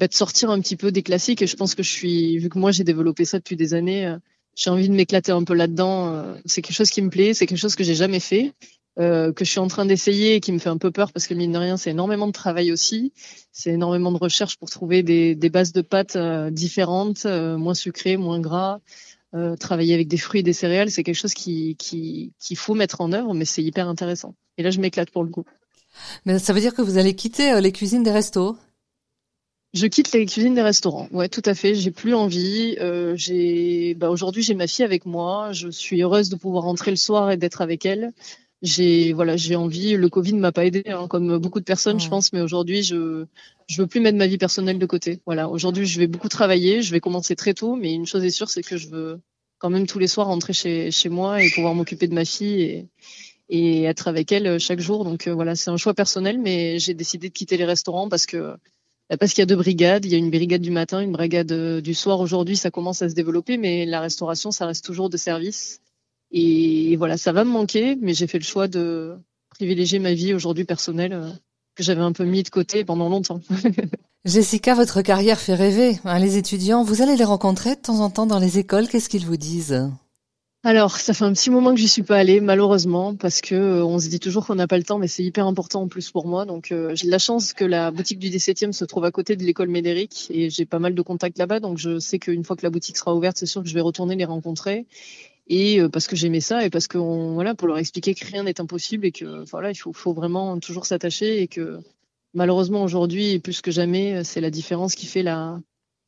bah, 0.00 0.08
de 0.08 0.14
sortir 0.14 0.48
un 0.48 0.58
petit 0.60 0.76
peu 0.76 0.90
des 0.92 1.02
classiques. 1.02 1.42
Et 1.42 1.46
je 1.46 1.56
pense 1.56 1.74
que 1.74 1.82
je 1.82 1.90
suis, 1.90 2.38
vu 2.38 2.48
que 2.48 2.58
moi 2.58 2.72
j'ai 2.72 2.84
développé 2.84 3.26
ça 3.26 3.38
depuis 3.38 3.56
des 3.56 3.74
années, 3.74 4.06
euh, 4.06 4.16
j'ai 4.56 4.70
envie 4.70 4.88
de 4.88 4.94
m'éclater 4.94 5.30
un 5.30 5.44
peu 5.44 5.52
là-dedans. 5.52 6.14
Euh, 6.14 6.34
c'est 6.46 6.62
quelque 6.62 6.74
chose 6.74 6.90
qui 6.90 7.02
me 7.02 7.10
plaît, 7.10 7.34
c'est 7.34 7.46
quelque 7.46 7.58
chose 7.58 7.76
que 7.76 7.84
j'ai 7.84 7.94
jamais 7.94 8.20
fait. 8.20 8.54
Euh, 8.98 9.32
que 9.32 9.44
je 9.44 9.50
suis 9.50 9.60
en 9.60 9.68
train 9.68 9.86
d'essayer 9.86 10.34
et 10.34 10.40
qui 10.40 10.52
me 10.52 10.58
fait 10.58 10.68
un 10.68 10.78
peu 10.78 10.90
peur 10.90 11.12
parce 11.12 11.26
que 11.26 11.34
mine 11.34 11.52
de 11.52 11.58
rien, 11.58 11.76
c'est 11.76 11.90
énormément 11.90 12.26
de 12.26 12.32
travail 12.32 12.72
aussi. 12.72 13.12
C'est 13.52 13.70
énormément 13.70 14.10
de 14.10 14.18
recherche 14.18 14.56
pour 14.56 14.70
trouver 14.70 15.02
des, 15.02 15.34
des 15.34 15.50
bases 15.50 15.72
de 15.72 15.82
pâtes 15.82 16.16
différentes, 16.50 17.24
moins 17.26 17.74
sucrées, 17.74 18.16
moins 18.16 18.40
gras. 18.40 18.80
Euh, 19.32 19.54
travailler 19.54 19.94
avec 19.94 20.08
des 20.08 20.16
fruits 20.16 20.40
et 20.40 20.42
des 20.42 20.52
céréales, 20.52 20.90
c'est 20.90 21.04
quelque 21.04 21.14
chose 21.14 21.34
qui 21.34 21.76
qu'il 21.76 22.56
faut 22.56 22.74
mettre 22.74 23.00
en 23.00 23.12
œuvre, 23.12 23.32
mais 23.32 23.44
c'est 23.44 23.62
hyper 23.62 23.88
intéressant. 23.88 24.34
Et 24.58 24.64
là, 24.64 24.70
je 24.70 24.80
m'éclate 24.80 25.10
pour 25.10 25.22
le 25.22 25.30
coup. 25.30 25.44
Mais 26.24 26.38
ça 26.40 26.52
veut 26.52 26.60
dire 26.60 26.74
que 26.74 26.82
vous 26.82 26.98
allez 26.98 27.14
quitter 27.14 27.52
euh, 27.52 27.60
les 27.60 27.70
cuisines 27.70 28.02
des 28.02 28.10
restos? 28.10 28.56
Je 29.72 29.86
quitte 29.86 30.10
les 30.12 30.26
cuisines 30.26 30.54
des 30.54 30.62
restaurants. 30.62 31.08
Ouais, 31.12 31.28
tout 31.28 31.42
à 31.44 31.54
fait. 31.54 31.76
J'ai 31.76 31.92
plus 31.92 32.12
envie. 32.12 32.76
Euh, 32.80 33.14
j'ai, 33.14 33.94
bah, 33.94 34.10
aujourd'hui, 34.10 34.42
j'ai 34.42 34.54
ma 34.54 34.66
fille 34.66 34.84
avec 34.84 35.06
moi. 35.06 35.52
Je 35.52 35.68
suis 35.68 36.02
heureuse 36.02 36.28
de 36.28 36.34
pouvoir 36.34 36.64
rentrer 36.64 36.90
le 36.90 36.96
soir 36.96 37.30
et 37.30 37.36
d'être 37.36 37.60
avec 37.60 37.86
elle. 37.86 38.12
J'ai, 38.62 39.12
voilà, 39.12 39.36
j'ai 39.36 39.56
envie. 39.56 39.96
Le 39.96 40.08
Covid 40.08 40.34
ne 40.34 40.40
m'a 40.40 40.52
pas 40.52 40.66
aidé, 40.66 40.82
hein, 40.86 41.06
comme 41.08 41.38
beaucoup 41.38 41.60
de 41.60 41.64
personnes, 41.64 41.98
je 41.98 42.08
pense. 42.08 42.32
Mais 42.32 42.40
aujourd'hui, 42.40 42.82
je, 42.82 43.24
je 43.68 43.80
veux 43.80 43.86
plus 43.86 44.00
mettre 44.00 44.18
ma 44.18 44.26
vie 44.26 44.38
personnelle 44.38 44.78
de 44.78 44.86
côté. 44.86 45.20
Voilà. 45.24 45.48
Aujourd'hui, 45.48 45.86
je 45.86 45.98
vais 45.98 46.06
beaucoup 46.06 46.28
travailler. 46.28 46.82
Je 46.82 46.92
vais 46.92 47.00
commencer 47.00 47.36
très 47.36 47.54
tôt, 47.54 47.74
mais 47.74 47.94
une 47.94 48.06
chose 48.06 48.24
est 48.24 48.30
sûre, 48.30 48.50
c'est 48.50 48.62
que 48.62 48.76
je 48.76 48.88
veux 48.88 49.20
quand 49.58 49.70
même 49.70 49.86
tous 49.86 49.98
les 49.98 50.08
soirs 50.08 50.26
rentrer 50.26 50.52
chez, 50.52 50.90
chez 50.90 51.08
moi 51.08 51.42
et 51.42 51.50
pouvoir 51.50 51.74
m'occuper 51.74 52.08
de 52.08 52.14
ma 52.14 52.24
fille 52.24 52.62
et, 52.62 52.88
et 53.48 53.82
être 53.84 54.08
avec 54.08 54.32
elle 54.32 54.58
chaque 54.58 54.80
jour. 54.80 55.04
Donc 55.04 55.26
euh, 55.26 55.34
voilà, 55.34 55.54
c'est 55.54 55.70
un 55.70 55.76
choix 55.76 55.94
personnel, 55.94 56.38
mais 56.38 56.78
j'ai 56.78 56.94
décidé 56.94 57.28
de 57.28 57.34
quitter 57.34 57.56
les 57.56 57.66
restaurants 57.66 58.08
parce 58.08 58.26
que 58.26 58.56
bah, 59.10 59.16
parce 59.18 59.32
qu'il 59.32 59.42
y 59.42 59.42
a 59.42 59.46
deux 59.46 59.56
brigades. 59.56 60.04
Il 60.04 60.12
y 60.12 60.14
a 60.14 60.18
une 60.18 60.30
brigade 60.30 60.62
du 60.62 60.70
matin, 60.70 61.00
une 61.00 61.12
brigade 61.12 61.52
euh, 61.52 61.80
du 61.80 61.94
soir. 61.94 62.20
Aujourd'hui, 62.20 62.56
ça 62.56 62.70
commence 62.70 63.02
à 63.02 63.08
se 63.08 63.14
développer, 63.14 63.58
mais 63.58 63.84
la 63.84 64.00
restauration, 64.00 64.50
ça 64.52 64.66
reste 64.66 64.84
toujours 64.84 65.10
de 65.10 65.16
service. 65.16 65.80
Et 66.32 66.96
voilà, 66.96 67.16
ça 67.16 67.32
va 67.32 67.44
me 67.44 67.50
manquer, 67.50 67.96
mais 68.00 68.14
j'ai 68.14 68.26
fait 68.26 68.38
le 68.38 68.44
choix 68.44 68.68
de 68.68 69.16
privilégier 69.50 69.98
ma 69.98 70.14
vie 70.14 70.32
aujourd'hui 70.32 70.64
personnelle 70.64 71.12
euh, 71.12 71.30
que 71.74 71.82
j'avais 71.82 72.02
un 72.02 72.12
peu 72.12 72.24
mis 72.24 72.42
de 72.42 72.48
côté 72.48 72.84
pendant 72.84 73.08
longtemps. 73.08 73.40
Jessica, 74.24 74.74
votre 74.74 75.02
carrière 75.02 75.40
fait 75.40 75.54
rêver. 75.54 75.98
Hein, 76.04 76.18
les 76.18 76.36
étudiants, 76.36 76.84
vous 76.84 77.02
allez 77.02 77.16
les 77.16 77.24
rencontrer 77.24 77.74
de 77.74 77.80
temps 77.80 78.00
en 78.00 78.10
temps 78.10 78.26
dans 78.26 78.38
les 78.38 78.58
écoles. 78.58 78.86
Qu'est-ce 78.86 79.08
qu'ils 79.08 79.26
vous 79.26 79.38
disent? 79.38 79.90
Alors, 80.62 80.98
ça 80.98 81.14
fait 81.14 81.24
un 81.24 81.32
petit 81.32 81.48
moment 81.48 81.72
que 81.72 81.80
j'y 81.80 81.88
suis 81.88 82.02
pas 82.02 82.18
allée, 82.18 82.42
malheureusement, 82.42 83.16
parce 83.16 83.40
que 83.40 83.54
euh, 83.54 83.84
on 83.84 83.98
se 83.98 84.08
dit 84.08 84.20
toujours 84.20 84.46
qu'on 84.46 84.56
n'a 84.56 84.66
pas 84.66 84.76
le 84.76 84.84
temps, 84.84 84.98
mais 84.98 85.08
c'est 85.08 85.24
hyper 85.24 85.46
important 85.46 85.80
en 85.80 85.88
plus 85.88 86.10
pour 86.10 86.26
moi. 86.26 86.44
Donc, 86.44 86.70
euh, 86.70 86.94
j'ai 86.94 87.06
de 87.06 87.10
la 87.10 87.18
chance 87.18 87.54
que 87.54 87.64
la 87.64 87.90
boutique 87.90 88.18
du 88.18 88.28
17e 88.28 88.72
se 88.72 88.84
trouve 88.84 89.06
à 89.06 89.10
côté 89.10 89.36
de 89.36 89.42
l'école 89.42 89.68
Médéric 89.68 90.26
et 90.28 90.50
j'ai 90.50 90.66
pas 90.66 90.78
mal 90.78 90.94
de 90.94 91.00
contacts 91.00 91.38
là-bas. 91.38 91.60
Donc, 91.60 91.78
je 91.78 91.98
sais 91.98 92.18
qu'une 92.18 92.44
fois 92.44 92.56
que 92.56 92.62
la 92.62 92.68
boutique 92.68 92.98
sera 92.98 93.14
ouverte, 93.14 93.38
c'est 93.38 93.46
sûr 93.46 93.62
que 93.62 93.70
je 93.70 93.74
vais 93.74 93.80
retourner 93.80 94.16
les 94.16 94.26
rencontrer. 94.26 94.84
Et 95.50 95.80
euh, 95.80 95.88
parce 95.88 96.06
que 96.06 96.16
j'aimais 96.16 96.40
ça 96.40 96.64
et 96.64 96.70
parce 96.70 96.86
que 96.86 96.96
voilà, 96.96 97.54
pour 97.54 97.68
leur 97.68 97.78
expliquer 97.78 98.14
que 98.14 98.24
rien 98.24 98.44
n'est 98.44 98.60
impossible 98.60 99.04
et 99.04 99.12
que 99.12 99.44
voilà, 99.50 99.70
il 99.70 99.74
faut, 99.74 99.92
faut 99.92 100.14
vraiment 100.14 100.58
toujours 100.60 100.86
s'attacher 100.86 101.42
et 101.42 101.48
que 101.48 101.80
malheureusement 102.34 102.82
aujourd'hui 102.84 103.40
plus 103.40 103.60
que 103.60 103.72
jamais, 103.72 104.24
c'est 104.24 104.40
la 104.40 104.50
différence 104.50 104.94
qui 104.94 105.06
fait 105.06 105.22
la 105.22 105.60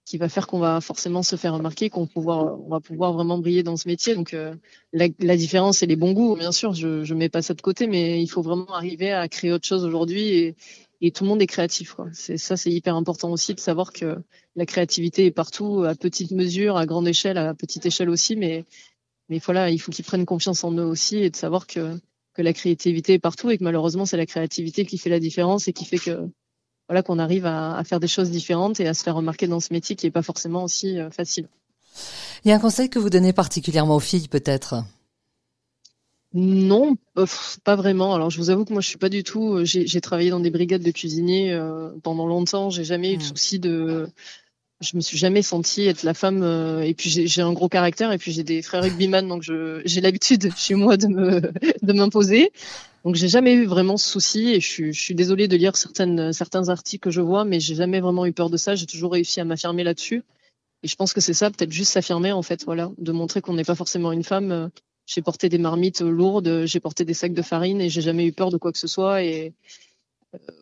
qui 0.05 0.19
va 0.19 0.29
faire 0.29 0.47
qu'on 0.47 0.59
va 0.59 0.81
forcément 0.81 1.23
se 1.23 1.37
faire 1.37 1.55
remarquer, 1.55 1.91
qu'on 1.91 2.07
pouvoir, 2.07 2.61
on 2.61 2.69
va 2.69 2.81
pouvoir 2.81 3.13
vraiment 3.13 3.39
briller 3.39 3.63
dans 3.63 3.77
ce 3.77 3.89
métier. 3.89 4.15
Donc 4.15 4.35
euh, 4.35 4.55
la, 4.93 5.07
la, 5.21 5.37
différence, 5.37 5.79
c'est 5.79 5.87
les 5.87 5.97
bons 5.97 6.13
goûts, 6.13 6.37
bien 6.37 6.53
sûr. 6.53 6.75
Je, 6.75 7.05
je 7.05 7.15
mets 7.15 7.29
pas 7.29 7.43
ça 7.43 7.55
de 7.55 7.63
côté, 7.63 7.87
mais 7.87 8.21
il 8.23 8.27
faut 8.27 8.43
vraiment 8.43 8.75
arriver 8.75 9.13
à 9.13 9.29
créer 9.29 9.53
autre 9.53 9.67
chose 9.67 9.85
aujourd'hui 9.85 10.29
et, 10.29 10.57
et 11.01 11.13
tout 11.13 11.25
le 11.25 11.31
monde 11.31 11.43
est 11.43 11.47
créatif. 11.47 11.95
Quoi. 11.95 12.09
C'est 12.13 12.37
ça, 12.37 12.57
c'est 12.57 12.71
hyper 12.71 12.97
important 12.97 13.31
aussi 13.31 13.55
de 13.55 13.61
savoir 13.61 13.93
que 13.93 14.19
la 14.57 14.67
créativité 14.67 15.27
est 15.27 15.31
partout, 15.31 15.85
à 15.85 15.95
petite 15.95 16.33
mesure, 16.33 16.77
à 16.77 16.87
grande 16.87 17.09
échelle, 17.09 17.39
à 17.39 17.55
petite 17.55 17.87
échelle 17.87 18.11
aussi, 18.11 18.37
mais 18.37 18.65
mais 19.33 19.39
voilà, 19.39 19.71
il 19.71 19.79
faut 19.79 19.91
qu'ils 19.91 20.05
prennent 20.05 20.27
confiance 20.27 20.63
en 20.63 20.73
eux 20.73 20.85
aussi 20.85 21.17
et 21.17 21.31
de 21.31 21.37
savoir 21.37 21.67
que 21.67 21.99
que 22.35 22.43
la 22.43 22.53
créativité 22.53 23.15
est 23.15 23.19
partout 23.19 23.51
et 23.51 23.57
que 23.57 23.65
malheureusement 23.65 24.05
c'est 24.05 24.19
la 24.19 24.27
créativité 24.27 24.85
qui 24.85 24.99
fait 24.99 25.09
la 25.09 25.21
différence 25.21 25.69
et 25.69 25.73
qui 25.73 25.87
fait 25.87 25.97
que 25.97 26.29
voilà 26.87 27.03
qu'on 27.03 27.19
arrive 27.19 27.47
à, 27.47 27.75
à, 27.77 27.85
faire 27.85 27.99
des 27.99 28.09
choses 28.09 28.31
différentes 28.31 28.79
et 28.79 28.87
à 28.87 28.93
se 28.93 29.03
faire 29.03 29.15
remarquer 29.15 29.47
dans 29.47 29.61
ce 29.61 29.73
métier 29.73 29.97
qui 29.97 30.07
est 30.07 30.11
pas 30.11 30.23
forcément 30.23 30.65
aussi 30.65 30.99
euh, 30.99 31.11
facile. 31.11 31.49
Il 32.45 32.49
y 32.49 32.53
a 32.53 32.57
un 32.57 32.59
conseil 32.59 32.91
que 32.91 32.99
vous 32.99 33.09
donnez 33.09 33.33
particulièrement 33.33 33.97
aux 33.97 34.01
filles 34.01 34.29
peut-être? 34.29 34.85
Non, 36.35 36.97
euh, 37.17 37.27
pas 37.65 37.77
vraiment. 37.77 38.15
Alors 38.15 38.29
je 38.29 38.37
vous 38.37 38.51
avoue 38.51 38.67
que 38.67 38.73
moi 38.75 38.83
je 38.83 38.89
suis 38.89 38.99
pas 38.99 39.09
du 39.09 39.25
tout. 39.25 39.55
Euh, 39.55 39.65
j'ai 39.65 40.01
travaillé 40.03 40.29
dans 40.29 40.41
des 40.41 40.51
brigades 40.51 40.83
de 40.83 40.91
cuisiniers 40.91 41.59
pendant 42.03 42.27
longtemps. 42.27 42.69
J'ai 42.69 42.85
jamais 42.85 43.15
eu 43.15 43.17
de 43.17 43.23
hmm. 43.23 43.27
souci 43.27 43.59
de 43.59 44.09
je 44.83 44.97
me 44.97 45.01
suis 45.01 45.17
jamais 45.17 45.43
sentie 45.43 45.87
être 45.87 46.03
la 46.03 46.15
femme 46.15 46.43
euh, 46.43 46.83
et 46.83 46.95
puis 46.95 47.09
j'ai 47.11 47.43
un 47.43 47.53
gros 47.53 47.69
caractère 47.69 48.13
et 48.13 48.19
puis 48.19 48.33
j'ai 48.33 48.43
des 48.43 48.63
frères 48.63 48.83
rugbyman 48.83 49.27
donc 49.27 49.43
j'ai 49.43 50.01
l'habitude 50.01 50.53
chez 50.57 50.75
moi 50.75 50.97
de 50.97 51.07
me 51.07 51.41
de 51.83 51.93
m'imposer. 51.93 52.53
Donc 53.05 53.17
j'ai 53.17 53.29
jamais 53.29 53.55
eu 53.55 53.65
vraiment 53.65 53.97
ce 53.97 54.09
souci 54.09 54.51
et 54.51 54.61
je 54.61 54.67
suis, 54.67 54.93
je 54.93 55.01
suis 55.01 55.15
désolée 55.15 55.49
de 55.49 55.57
lire 55.57 55.77
certaines 55.77 56.33
certains 56.33 56.69
articles 56.69 57.03
que 57.03 57.11
je 57.11 57.21
vois 57.21 57.45
mais 57.45 57.61
j'ai 57.61 57.75
jamais 57.75 58.01
vraiment 58.01 58.27
eu 58.27 58.33
peur 58.33 58.51
de 58.51 58.57
ça. 58.57 58.75
J'ai 58.75 58.87
toujours 58.87 59.13
réussi 59.13 59.41
à 59.41 59.45
m'affirmer 59.45 59.85
là-dessus. 59.85 60.23
Et 60.85 60.89
je 60.89 60.97
pense 60.97 61.13
que 61.13 61.21
c'est 61.21 61.35
ça 61.35 61.51
peut-être 61.51 61.73
juste 61.73 61.93
s'affirmer 61.93 62.33
en 62.33 62.43
fait 62.43 62.65
voilà. 62.65 62.91
De 62.99 63.13
montrer 63.13 63.41
qu'on 63.41 63.55
n'est 63.55 63.65
pas 63.65 63.77
forcément 63.77 64.13
une 64.13 64.25
femme. 64.25 64.71
J'ai 65.07 65.23
porté 65.23 65.49
des 65.49 65.59
marmites 65.59 66.01
lourdes 66.01 66.67
j'ai 66.67 66.81
porté 66.81 67.05
des 67.05 67.15
sacs 67.15 67.35
de 67.35 67.43
farine 67.43 67.81
et 67.81 67.89
j'ai 67.89 68.03
jamais 68.03 68.27
eu 68.27 68.33
peur 68.33 68.51
de 68.51 68.57
quoi 68.57 68.73
que 68.73 68.79
ce 68.79 68.89
soit 68.89 69.23
et 69.23 69.53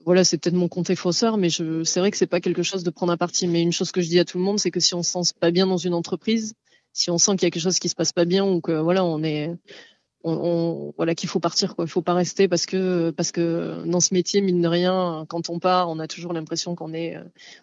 voilà, 0.04 0.24
c'est 0.24 0.38
peut-être 0.38 0.56
mon 0.56 0.68
comté 0.68 0.96
fausseur, 0.96 1.36
mais 1.36 1.48
je, 1.48 1.84
c'est 1.84 2.00
vrai 2.00 2.10
que 2.10 2.16
c'est 2.16 2.26
pas 2.26 2.40
quelque 2.40 2.62
chose 2.62 2.82
de 2.82 2.90
prendre 2.90 3.12
à 3.12 3.16
partie. 3.16 3.46
Mais 3.46 3.62
une 3.62 3.72
chose 3.72 3.92
que 3.92 4.00
je 4.00 4.08
dis 4.08 4.18
à 4.18 4.24
tout 4.24 4.38
le 4.38 4.44
monde, 4.44 4.58
c'est 4.58 4.70
que 4.70 4.80
si 4.80 4.94
on 4.94 5.02
se 5.02 5.12
sent 5.12 5.34
pas 5.40 5.50
bien 5.50 5.66
dans 5.66 5.76
une 5.76 5.94
entreprise, 5.94 6.54
si 6.92 7.10
on 7.10 7.18
sent 7.18 7.32
qu'il 7.32 7.42
y 7.42 7.46
a 7.46 7.50
quelque 7.50 7.62
chose 7.62 7.78
qui 7.78 7.88
se 7.88 7.94
passe 7.94 8.12
pas 8.12 8.24
bien 8.24 8.44
ou 8.44 8.60
que 8.60 8.72
voilà, 8.72 9.04
on 9.04 9.22
est, 9.22 9.54
on, 10.24 10.92
voilà 10.96 11.14
qu'il 11.14 11.28
faut 11.28 11.40
partir 11.40 11.74
quoi 11.74 11.86
il 11.86 11.90
faut 11.90 12.02
pas 12.02 12.12
rester 12.14 12.46
parce 12.46 12.66
que 12.66 13.10
parce 13.10 13.32
que 13.32 13.82
dans 13.86 14.00
ce 14.00 14.12
métier 14.12 14.42
mine 14.42 14.60
de 14.60 14.68
rien 14.68 15.24
quand 15.28 15.48
on 15.48 15.58
part 15.58 15.88
on 15.88 15.98
a 15.98 16.06
toujours 16.08 16.34
l'impression 16.34 16.74
qu'on 16.74 16.92
est 16.92 17.16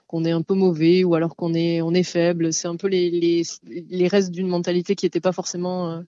qu'on 0.07 0.25
est 0.25 0.31
un 0.31 0.41
peu 0.41 0.55
mauvais 0.55 1.03
ou 1.03 1.13
alors 1.13 1.35
qu'on 1.35 1.53
est 1.53 1.81
on 1.81 1.93
est 1.93 2.03
faible 2.03 2.51
c'est 2.53 2.67
un 2.67 2.75
peu 2.75 2.87
les 2.87 3.11
les, 3.11 3.43
les 3.63 4.07
restes 4.07 4.31
d'une 4.31 4.47
mentalité 4.47 4.95
qui 4.95 5.05
était 5.05 5.19
pas 5.19 5.33
forcément 5.33 5.91
euh, 5.91 6.01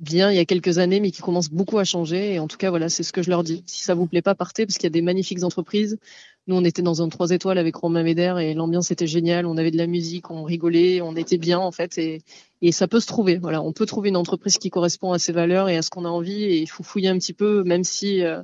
bien 0.00 0.30
il 0.30 0.36
y 0.36 0.40
a 0.40 0.44
quelques 0.44 0.78
années 0.78 1.00
mais 1.00 1.10
qui 1.10 1.22
commence 1.22 1.48
beaucoup 1.48 1.78
à 1.78 1.84
changer 1.84 2.34
et 2.34 2.38
en 2.38 2.46
tout 2.46 2.58
cas 2.58 2.70
voilà 2.70 2.88
c'est 2.88 3.02
ce 3.02 3.12
que 3.12 3.22
je 3.22 3.30
leur 3.30 3.42
dis 3.42 3.62
si 3.66 3.82
ça 3.82 3.94
vous 3.94 4.06
plaît 4.06 4.22
pas 4.22 4.34
partez 4.34 4.66
parce 4.66 4.76
qu'il 4.76 4.84
y 4.84 4.88
a 4.88 4.90
des 4.90 5.02
magnifiques 5.02 5.42
entreprises 5.44 5.98
nous 6.46 6.56
on 6.56 6.64
était 6.64 6.82
dans 6.82 7.02
un 7.02 7.08
trois 7.08 7.30
étoiles 7.30 7.58
avec 7.58 7.76
Romain 7.76 8.02
Méder 8.02 8.34
et 8.40 8.54
l'ambiance 8.54 8.90
était 8.90 9.06
géniale 9.06 9.46
on 9.46 9.56
avait 9.56 9.70
de 9.70 9.78
la 9.78 9.86
musique 9.86 10.30
on 10.30 10.44
rigolait 10.44 11.00
on 11.00 11.16
était 11.16 11.38
bien 11.38 11.58
en 11.58 11.72
fait 11.72 11.96
et 11.98 12.22
et 12.60 12.72
ça 12.72 12.88
peut 12.88 13.00
se 13.00 13.06
trouver. 13.06 13.38
Voilà, 13.38 13.62
on 13.62 13.72
peut 13.72 13.86
trouver 13.86 14.08
une 14.08 14.16
entreprise 14.16 14.58
qui 14.58 14.70
correspond 14.70 15.12
à 15.12 15.18
ses 15.18 15.32
valeurs 15.32 15.68
et 15.68 15.76
à 15.76 15.82
ce 15.82 15.90
qu'on 15.90 16.04
a 16.04 16.08
envie. 16.08 16.44
Et 16.44 16.58
il 16.58 16.66
faut 16.68 16.82
fouiller 16.82 17.08
un 17.08 17.18
petit 17.18 17.32
peu, 17.32 17.62
même 17.64 17.84
si 17.84 18.22
euh, 18.24 18.42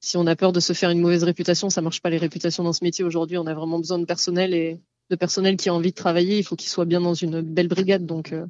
si 0.00 0.16
on 0.16 0.26
a 0.26 0.36
peur 0.36 0.52
de 0.52 0.60
se 0.60 0.72
faire 0.72 0.90
une 0.90 1.00
mauvaise 1.00 1.24
réputation, 1.24 1.70
ça 1.70 1.80
marche 1.80 2.02
pas 2.02 2.10
les 2.10 2.18
réputations 2.18 2.64
dans 2.64 2.72
ce 2.72 2.84
métier 2.84 3.04
aujourd'hui. 3.04 3.38
On 3.38 3.46
a 3.46 3.54
vraiment 3.54 3.78
besoin 3.78 3.98
de 3.98 4.04
personnel 4.04 4.54
et 4.54 4.80
de 5.10 5.16
personnel 5.16 5.56
qui 5.56 5.68
a 5.70 5.74
envie 5.74 5.90
de 5.90 5.96
travailler. 5.96 6.38
Il 6.38 6.44
faut 6.44 6.56
qu'il 6.56 6.68
soit 6.68 6.84
bien 6.84 7.00
dans 7.00 7.14
une 7.14 7.40
belle 7.40 7.68
brigade. 7.68 8.04
Donc, 8.06 8.32
euh, 8.32 8.46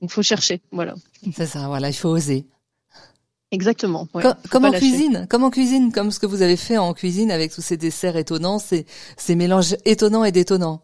il 0.00 0.08
faut 0.08 0.22
chercher. 0.22 0.60
Voilà. 0.72 0.94
C'est 1.34 1.46
ça. 1.46 1.66
Voilà, 1.68 1.88
il 1.88 1.94
faut 1.94 2.08
oser. 2.08 2.46
Exactement. 3.52 4.06
Ouais, 4.14 4.22
comme, 4.48 4.64
en 4.64 4.70
cuisine, 4.70 5.26
comme 5.28 5.42
en 5.42 5.50
cuisine, 5.50 5.90
comme 5.90 6.12
ce 6.12 6.20
que 6.20 6.26
vous 6.26 6.42
avez 6.42 6.56
fait 6.56 6.78
en 6.78 6.94
cuisine 6.94 7.32
avec 7.32 7.52
tous 7.52 7.62
ces 7.62 7.76
desserts 7.76 8.16
étonnants, 8.16 8.60
ces, 8.60 8.86
ces 9.16 9.34
mélanges 9.34 9.76
étonnants 9.84 10.24
et 10.24 10.30
détonnants. 10.30 10.82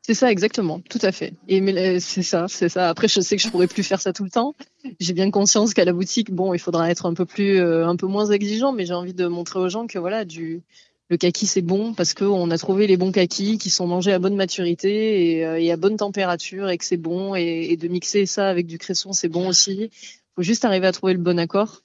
C'est 0.00 0.14
ça, 0.14 0.30
exactement, 0.30 0.80
tout 0.88 1.00
à 1.02 1.10
fait. 1.10 1.34
Et 1.48 1.60
mais 1.60 1.98
c'est 1.98 2.22
ça, 2.22 2.46
c'est 2.48 2.68
ça. 2.68 2.88
Après, 2.88 3.08
je 3.08 3.20
sais 3.20 3.36
que 3.36 3.42
je 3.42 3.48
pourrais 3.48 3.66
plus 3.66 3.82
faire 3.82 4.00
ça 4.00 4.12
tout 4.12 4.22
le 4.22 4.30
temps. 4.30 4.54
J'ai 5.00 5.12
bien 5.12 5.30
conscience 5.32 5.74
qu'à 5.74 5.84
la 5.84 5.92
boutique, 5.92 6.30
bon, 6.30 6.54
il 6.54 6.60
faudra 6.60 6.88
être 6.88 7.06
un 7.06 7.14
peu 7.14 7.26
plus, 7.26 7.58
euh, 7.58 7.88
un 7.88 7.96
peu 7.96 8.06
moins 8.06 8.30
exigeant, 8.30 8.72
mais 8.72 8.86
j'ai 8.86 8.94
envie 8.94 9.14
de 9.14 9.26
montrer 9.26 9.58
aux 9.58 9.68
gens 9.68 9.88
que 9.88 9.98
voilà, 9.98 10.24
du 10.24 10.62
le 11.08 11.16
kaki 11.16 11.46
c'est 11.46 11.62
bon 11.62 11.94
parce 11.94 12.14
qu'on 12.14 12.50
a 12.50 12.58
trouvé 12.58 12.86
les 12.86 12.96
bons 12.96 13.12
kakis 13.12 13.58
qui 13.58 13.70
sont 13.70 13.86
mangés 13.86 14.12
à 14.12 14.18
bonne 14.18 14.34
maturité 14.34 15.36
et, 15.36 15.46
euh, 15.46 15.72
à 15.72 15.76
bonne 15.76 15.96
température 15.96 16.68
et 16.68 16.78
que 16.78 16.84
c'est 16.84 16.96
bon 16.96 17.34
et, 17.34 17.76
de 17.76 17.88
mixer 17.88 18.26
ça 18.26 18.48
avec 18.48 18.66
du 18.66 18.78
cresson 18.78 19.12
c'est 19.12 19.28
bon 19.28 19.48
aussi. 19.48 19.90
Faut 20.34 20.42
juste 20.42 20.64
arriver 20.64 20.86
à 20.86 20.92
trouver 20.92 21.14
le 21.14 21.20
bon 21.20 21.38
accord. 21.38 21.82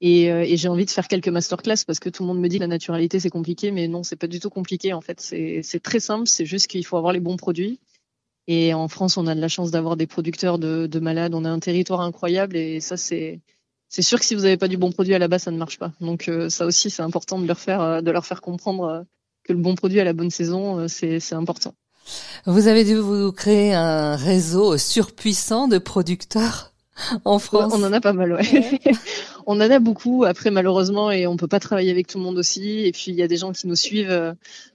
Et, 0.00 0.30
euh, 0.30 0.42
et 0.42 0.56
j'ai 0.56 0.68
envie 0.68 0.84
de 0.84 0.90
faire 0.90 1.08
quelques 1.08 1.28
masterclass 1.28 1.84
parce 1.86 1.98
que 1.98 2.10
tout 2.10 2.22
le 2.22 2.26
monde 2.26 2.40
me 2.40 2.48
dit 2.48 2.56
que 2.56 2.62
la 2.62 2.66
naturalité 2.66 3.20
c'est 3.20 3.30
compliqué, 3.30 3.70
mais 3.70 3.88
non, 3.88 4.02
c'est 4.02 4.16
pas 4.16 4.26
du 4.26 4.40
tout 4.40 4.50
compliqué 4.50 4.92
en 4.92 5.00
fait. 5.00 5.20
C'est 5.20 5.80
très 5.82 6.00
simple, 6.00 6.26
c'est 6.26 6.44
juste 6.44 6.66
qu'il 6.66 6.84
faut 6.84 6.96
avoir 6.96 7.12
les 7.12 7.20
bons 7.20 7.36
produits. 7.36 7.80
Et 8.46 8.74
en 8.74 8.88
France, 8.88 9.16
on 9.16 9.26
a 9.26 9.34
de 9.34 9.40
la 9.40 9.48
chance 9.48 9.70
d'avoir 9.70 9.96
des 9.96 10.06
producteurs 10.06 10.58
de, 10.58 10.86
de, 10.86 11.00
malades. 11.00 11.34
On 11.34 11.46
a 11.46 11.48
un 11.48 11.60
territoire 11.60 12.02
incroyable 12.02 12.56
et 12.56 12.80
ça 12.80 12.98
c'est 12.98 13.40
c'est 13.94 14.02
sûr 14.02 14.18
que 14.18 14.24
si 14.24 14.34
vous 14.34 14.42
n'avez 14.42 14.56
pas 14.56 14.66
du 14.66 14.76
bon 14.76 14.90
produit 14.90 15.14
à 15.14 15.20
la 15.20 15.28
base, 15.28 15.44
ça 15.44 15.52
ne 15.52 15.56
marche 15.56 15.78
pas. 15.78 15.92
Donc 16.00 16.26
euh, 16.26 16.48
ça 16.48 16.66
aussi, 16.66 16.90
c'est 16.90 17.02
important 17.02 17.38
de 17.38 17.46
leur 17.46 17.60
faire 17.60 17.80
euh, 17.80 18.00
de 18.00 18.10
leur 18.10 18.26
faire 18.26 18.40
comprendre 18.40 19.04
que 19.44 19.52
le 19.52 19.60
bon 19.60 19.76
produit 19.76 20.00
à 20.00 20.04
la 20.04 20.12
bonne 20.12 20.30
saison, 20.30 20.88
c'est 20.88 21.32
important. 21.32 21.74
Vous 22.44 22.66
avez 22.66 22.82
dû 22.82 22.96
vous 22.96 23.30
créer 23.30 23.72
un 23.72 24.16
réseau 24.16 24.76
surpuissant 24.78 25.68
de 25.68 25.78
producteurs 25.78 26.73
en 27.24 27.38
France. 27.38 27.72
On 27.74 27.82
en 27.82 27.92
a 27.92 28.00
pas 28.00 28.12
mal, 28.12 28.32
ouais. 28.32 28.80
on 29.46 29.56
en 29.56 29.60
a 29.60 29.78
beaucoup. 29.78 30.24
Après, 30.24 30.50
malheureusement, 30.50 31.10
et 31.10 31.26
on 31.26 31.36
peut 31.36 31.48
pas 31.48 31.60
travailler 31.60 31.90
avec 31.90 32.06
tout 32.06 32.18
le 32.18 32.24
monde 32.24 32.38
aussi. 32.38 32.80
Et 32.80 32.92
puis, 32.92 33.06
il 33.08 33.14
y 33.14 33.22
a 33.22 33.28
des 33.28 33.36
gens 33.36 33.52
qui 33.52 33.66
nous 33.66 33.76
suivent. 33.76 34.10
Euh, 34.10 34.32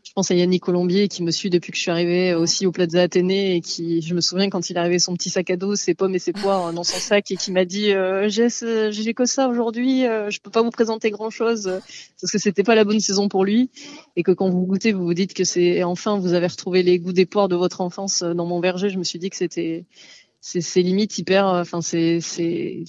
je 0.10 0.14
pense 0.16 0.32
à 0.32 0.34
Yannick 0.34 0.64
Colombier 0.64 1.08
qui 1.08 1.22
me 1.22 1.30
suit 1.30 1.52
depuis 1.52 1.72
que 1.72 1.78
je 1.78 1.84
suis 1.84 1.92
arrivée 1.92 2.34
aussi 2.34 2.66
au 2.66 2.72
Plaza 2.72 3.04
Athénée 3.04 3.56
et 3.56 3.62
qui, 3.62 4.02
je 4.02 4.16
me 4.16 4.22
souviens 4.22 4.50
quand 4.50 4.68
il 4.72 4.76
est 4.76 4.80
arrivé 4.80 4.98
son 4.98 5.14
petit 5.14 5.30
sac 5.30 5.52
à 5.52 5.56
dos, 5.56 5.76
ses 5.76 5.94
pommes 5.94 6.16
et 6.16 6.20
ses 6.20 6.34
poires 6.34 6.74
dans 6.74 6.84
son 6.84 6.98
sac 6.98 7.30
et 7.30 7.36
qui 7.36 7.52
m'a 7.52 7.64
dit 7.64 7.92
euh, 7.92 8.28
euh, 8.64 8.92
j'ai 8.92 9.14
que 9.14 9.26
ça 9.26 9.50
aujourd'hui, 9.50 10.08
euh, 10.08 10.32
je 10.32 10.40
peux 10.42 10.50
pas 10.50 10.64
vous 10.64 10.72
présenter 10.72 11.12
grand 11.12 11.30
chose 11.30 11.80
parce 12.20 12.32
que 12.32 12.40
c'était 12.40 12.64
pas 12.64 12.74
la 12.74 12.86
bonne 12.86 13.00
saison 13.00 13.30
pour 13.30 13.46
lui 13.46 13.70
et 14.16 14.24
que 14.24 14.32
quand 14.32 14.50
vous 14.50 14.66
goûtez, 14.66 14.94
vous 14.94 15.04
vous 15.04 15.14
dites 15.14 15.36
que 15.36 15.44
c'est 15.44 15.84
enfin 15.84 16.18
vous 16.18 16.34
avez 16.34 16.48
retrouvé 16.48 16.82
les 16.82 16.98
goûts 16.98 17.14
des 17.14 17.28
poires 17.28 17.48
de 17.48 17.56
votre 17.56 17.82
enfance 17.82 18.24
dans 18.24 18.48
mon 18.48 18.62
verger. 18.62 18.90
Je 18.90 18.98
me 18.98 19.04
suis 19.04 19.20
dit 19.20 19.30
que 19.30 19.38
c'était 19.38 19.86
c'est 20.42 20.82
limite 20.82 21.18
hyper 21.18 21.46
enfin 21.46 21.82
c'est 21.82 22.22
c'est 22.22 22.84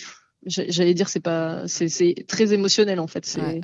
j'allais 0.47 0.95
dire 0.95 1.09
c'est 1.09 1.21
pas 1.21 1.67
c'est 1.67 2.25
très 2.27 2.53
émotionnel 2.53 3.01
en 3.01 3.07
fait 3.07 3.27
c'est 3.27 3.61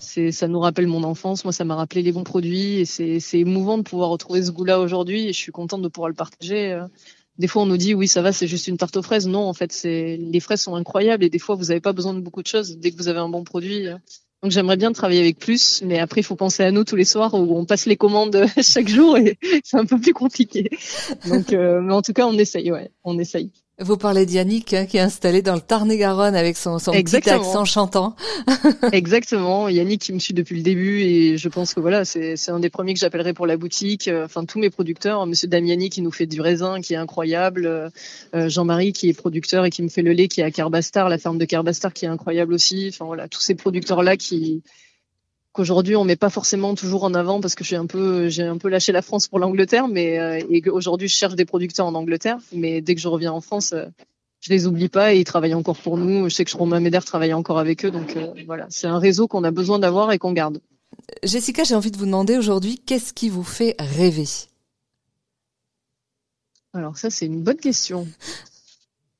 c'est 0.00 0.32
ça 0.32 0.48
nous 0.48 0.58
rappelle 0.58 0.88
mon 0.88 1.04
enfance 1.04 1.44
moi 1.44 1.52
ça 1.52 1.64
m'a 1.64 1.76
rappelé 1.76 2.02
les 2.02 2.12
bons 2.12 2.24
produits 2.24 2.80
et 2.80 2.84
c'est 2.84 3.38
émouvant 3.38 3.78
de 3.78 3.82
pouvoir 3.82 4.10
retrouver 4.10 4.42
ce 4.42 4.50
goût 4.50 4.64
là 4.64 4.80
aujourd'hui 4.80 5.28
et 5.28 5.32
je 5.32 5.38
suis 5.38 5.52
contente 5.52 5.82
de 5.82 5.88
pouvoir 5.88 6.08
le 6.08 6.14
partager 6.14 6.72
euh. 6.72 6.86
des 7.38 7.46
fois 7.46 7.62
on 7.62 7.66
nous 7.66 7.76
dit 7.76 7.94
oui 7.94 8.08
ça 8.08 8.20
va 8.20 8.32
c'est 8.32 8.48
juste 8.48 8.66
une 8.66 8.76
tarte 8.76 8.96
aux 8.96 9.02
fraises 9.02 9.28
non 9.28 9.44
en 9.46 9.54
fait 9.54 9.72
c'est 9.72 10.16
les 10.16 10.40
fraises 10.40 10.62
sont 10.62 10.74
incroyables 10.74 11.24
et 11.24 11.30
des 11.30 11.38
fois 11.38 11.54
vous 11.54 11.70
avez 11.70 11.80
pas 11.80 11.92
besoin 11.92 12.14
de 12.14 12.20
beaucoup 12.20 12.42
de 12.42 12.48
choses 12.48 12.78
dès 12.78 12.90
que 12.90 12.96
vous 12.96 13.08
avez 13.08 13.20
un 13.20 13.28
bon 13.28 13.44
produit 13.44 13.86
euh. 13.86 13.96
Donc 14.46 14.52
j'aimerais 14.52 14.76
bien 14.76 14.92
travailler 14.92 15.18
avec 15.18 15.40
plus, 15.40 15.82
mais 15.84 15.98
après 15.98 16.20
il 16.20 16.24
faut 16.24 16.36
penser 16.36 16.62
à 16.62 16.70
nous 16.70 16.84
tous 16.84 16.94
les 16.94 17.04
soirs 17.04 17.34
où 17.34 17.58
on 17.58 17.64
passe 17.64 17.86
les 17.86 17.96
commandes 17.96 18.46
chaque 18.62 18.86
jour 18.86 19.18
et 19.18 19.36
c'est 19.64 19.76
un 19.76 19.84
peu 19.84 19.98
plus 19.98 20.12
compliqué. 20.12 20.70
Donc, 21.28 21.52
euh, 21.52 21.80
mais 21.80 21.92
en 21.92 22.00
tout 22.00 22.12
cas 22.12 22.28
on 22.28 22.38
essaye, 22.38 22.70
ouais, 22.70 22.92
on 23.02 23.18
essaye. 23.18 23.50
Vous 23.78 23.98
parlez 23.98 24.24
d'Yannick 24.24 24.72
hein, 24.72 24.86
qui 24.86 24.96
est 24.96 25.00
installé 25.00 25.42
dans 25.42 25.54
le 25.54 25.60
Tarn-et-Garonne 25.60 26.34
avec 26.34 26.56
son, 26.56 26.78
son 26.78 26.92
petit 26.92 27.28
accent 27.28 27.66
chantant. 27.66 28.16
Exactement, 28.92 29.68
Yannick 29.68 30.00
qui 30.00 30.14
me 30.14 30.18
suit 30.18 30.32
depuis 30.32 30.56
le 30.56 30.62
début 30.62 31.00
et 31.00 31.36
je 31.36 31.48
pense 31.50 31.74
que 31.74 31.80
voilà, 31.80 32.06
c'est 32.06 32.48
un 32.48 32.58
des 32.58 32.70
premiers 32.70 32.94
que 32.94 33.00
j'appellerai 33.00 33.34
pour 33.34 33.46
la 33.46 33.58
boutique. 33.58 34.08
Euh, 34.08 34.24
enfin, 34.24 34.46
tous 34.46 34.58
mes 34.58 34.70
producteurs, 34.70 35.26
Monsieur 35.26 35.48
Damiani 35.48 35.90
qui 35.90 36.00
nous 36.00 36.10
fait 36.10 36.24
du 36.24 36.40
raisin, 36.40 36.80
qui 36.80 36.94
est 36.94 36.96
incroyable, 36.96 37.66
euh, 37.66 38.48
Jean-Marie 38.48 38.94
qui 38.94 39.10
est 39.10 39.12
producteur 39.12 39.66
et 39.66 39.70
qui 39.70 39.82
me 39.82 39.88
fait 39.88 40.02
le 40.02 40.12
lait, 40.12 40.28
qui 40.28 40.40
est 40.40 40.44
à 40.44 40.50
Carbastar, 40.50 41.10
la 41.10 41.18
ferme 41.18 41.36
de 41.36 41.44
Carbastar 41.44 41.92
qui 41.92 42.06
est 42.06 42.08
incroyable 42.08 42.54
aussi. 42.54 42.86
Enfin 42.88 43.04
voilà, 43.04 43.28
tous 43.28 43.42
ces 43.42 43.54
producteurs 43.54 44.02
là 44.02 44.16
qui 44.16 44.62
qu'aujourd'hui 45.56 45.96
on 45.96 46.04
met 46.04 46.16
pas 46.16 46.30
forcément 46.30 46.74
toujours 46.74 47.04
en 47.04 47.14
avant 47.14 47.40
parce 47.40 47.54
que 47.54 47.64
j'ai 47.64 47.76
un 47.76 47.86
peu 47.86 48.28
j'ai 48.28 48.42
un 48.42 48.58
peu 48.58 48.68
lâché 48.68 48.92
la 48.92 49.02
France 49.02 49.26
pour 49.26 49.38
l'Angleterre 49.38 49.88
mais 49.88 50.20
euh, 50.20 50.40
et 50.50 50.60
qu'aujourd'hui 50.60 51.08
je 51.08 51.16
cherche 51.16 51.34
des 51.34 51.46
producteurs 51.46 51.86
en 51.86 51.94
Angleterre. 51.94 52.38
Mais 52.52 52.80
dès 52.80 52.94
que 52.94 53.00
je 53.00 53.08
reviens 53.08 53.32
en 53.32 53.40
France 53.40 53.72
euh, 53.72 53.86
je 54.40 54.50
les 54.50 54.66
oublie 54.66 54.88
pas 54.88 55.14
et 55.14 55.20
ils 55.20 55.24
travaillent 55.24 55.54
encore 55.54 55.78
pour 55.78 55.96
nous. 55.96 56.28
Je 56.28 56.34
sais 56.34 56.44
que 56.44 56.56
Romain 56.56 56.78
Méder 56.78 57.00
travaille 57.04 57.32
encore 57.32 57.58
avec 57.58 57.84
eux. 57.84 57.90
Donc 57.90 58.16
euh, 58.16 58.32
voilà. 58.46 58.66
C'est 58.68 58.86
un 58.86 58.98
réseau 58.98 59.26
qu'on 59.26 59.42
a 59.44 59.50
besoin 59.50 59.78
d'avoir 59.78 60.12
et 60.12 60.18
qu'on 60.18 60.32
garde. 60.32 60.60
Jessica 61.24 61.64
j'ai 61.64 61.74
envie 61.74 61.90
de 61.90 61.96
vous 61.96 62.06
demander 62.06 62.36
aujourd'hui 62.36 62.78
qu'est-ce 62.78 63.12
qui 63.14 63.30
vous 63.30 63.42
fait 63.42 63.74
rêver? 63.78 64.28
Alors 66.74 66.98
ça 66.98 67.08
c'est 67.08 67.26
une 67.26 67.42
bonne 67.42 67.56
question 67.56 68.06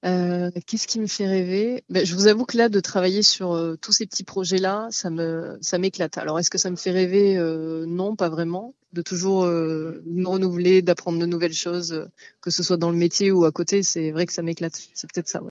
euh, 0.05 0.51
qu'est-ce 0.67 0.87
qui 0.87 1.01
me 1.01 1.07
fait 1.07 1.27
rêver? 1.27 1.85
Ben, 1.89 2.05
Je 2.05 2.15
vous 2.15 2.27
avoue 2.27 2.45
que 2.45 2.57
là, 2.57 2.69
de 2.69 2.81
travailler 2.81 3.23
sur 3.23 3.53
euh, 3.53 3.77
tous 3.81 3.93
ces 3.93 4.07
petits 4.07 4.25
projets-là, 4.25 4.89
ça 4.91 5.11
me, 5.11 5.59
ça 5.61 5.79
m'éclate. 5.79 6.19
Alors, 6.19 6.39
est-ce 6.39 6.51
que 6.51 6.59
ça 6.59 6.71
me 6.71 6.77
fait 6.77 6.91
rêver? 6.91 7.37
Euh, 7.37 7.87
Non, 7.87 8.15
pas 8.17 8.29
vraiment. 8.29 8.75
De 8.93 9.03
toujours 9.03 9.45
me 9.45 10.25
renouveler, 10.27 10.81
d'apprendre 10.81 11.19
de 11.19 11.27
nouvelles 11.27 11.53
choses, 11.53 12.09
que 12.41 12.51
ce 12.51 12.63
soit 12.63 12.79
dans 12.79 12.91
le 12.91 12.97
métier 12.97 13.31
ou 13.31 13.45
à 13.45 13.53
côté, 13.53 13.83
c'est 13.83 14.11
vrai 14.11 14.25
que 14.25 14.33
ça 14.33 14.43
m'éclate. 14.43 14.81
C'est 14.95 15.11
peut-être 15.13 15.29
ça. 15.29 15.43
Ouais. 15.43 15.51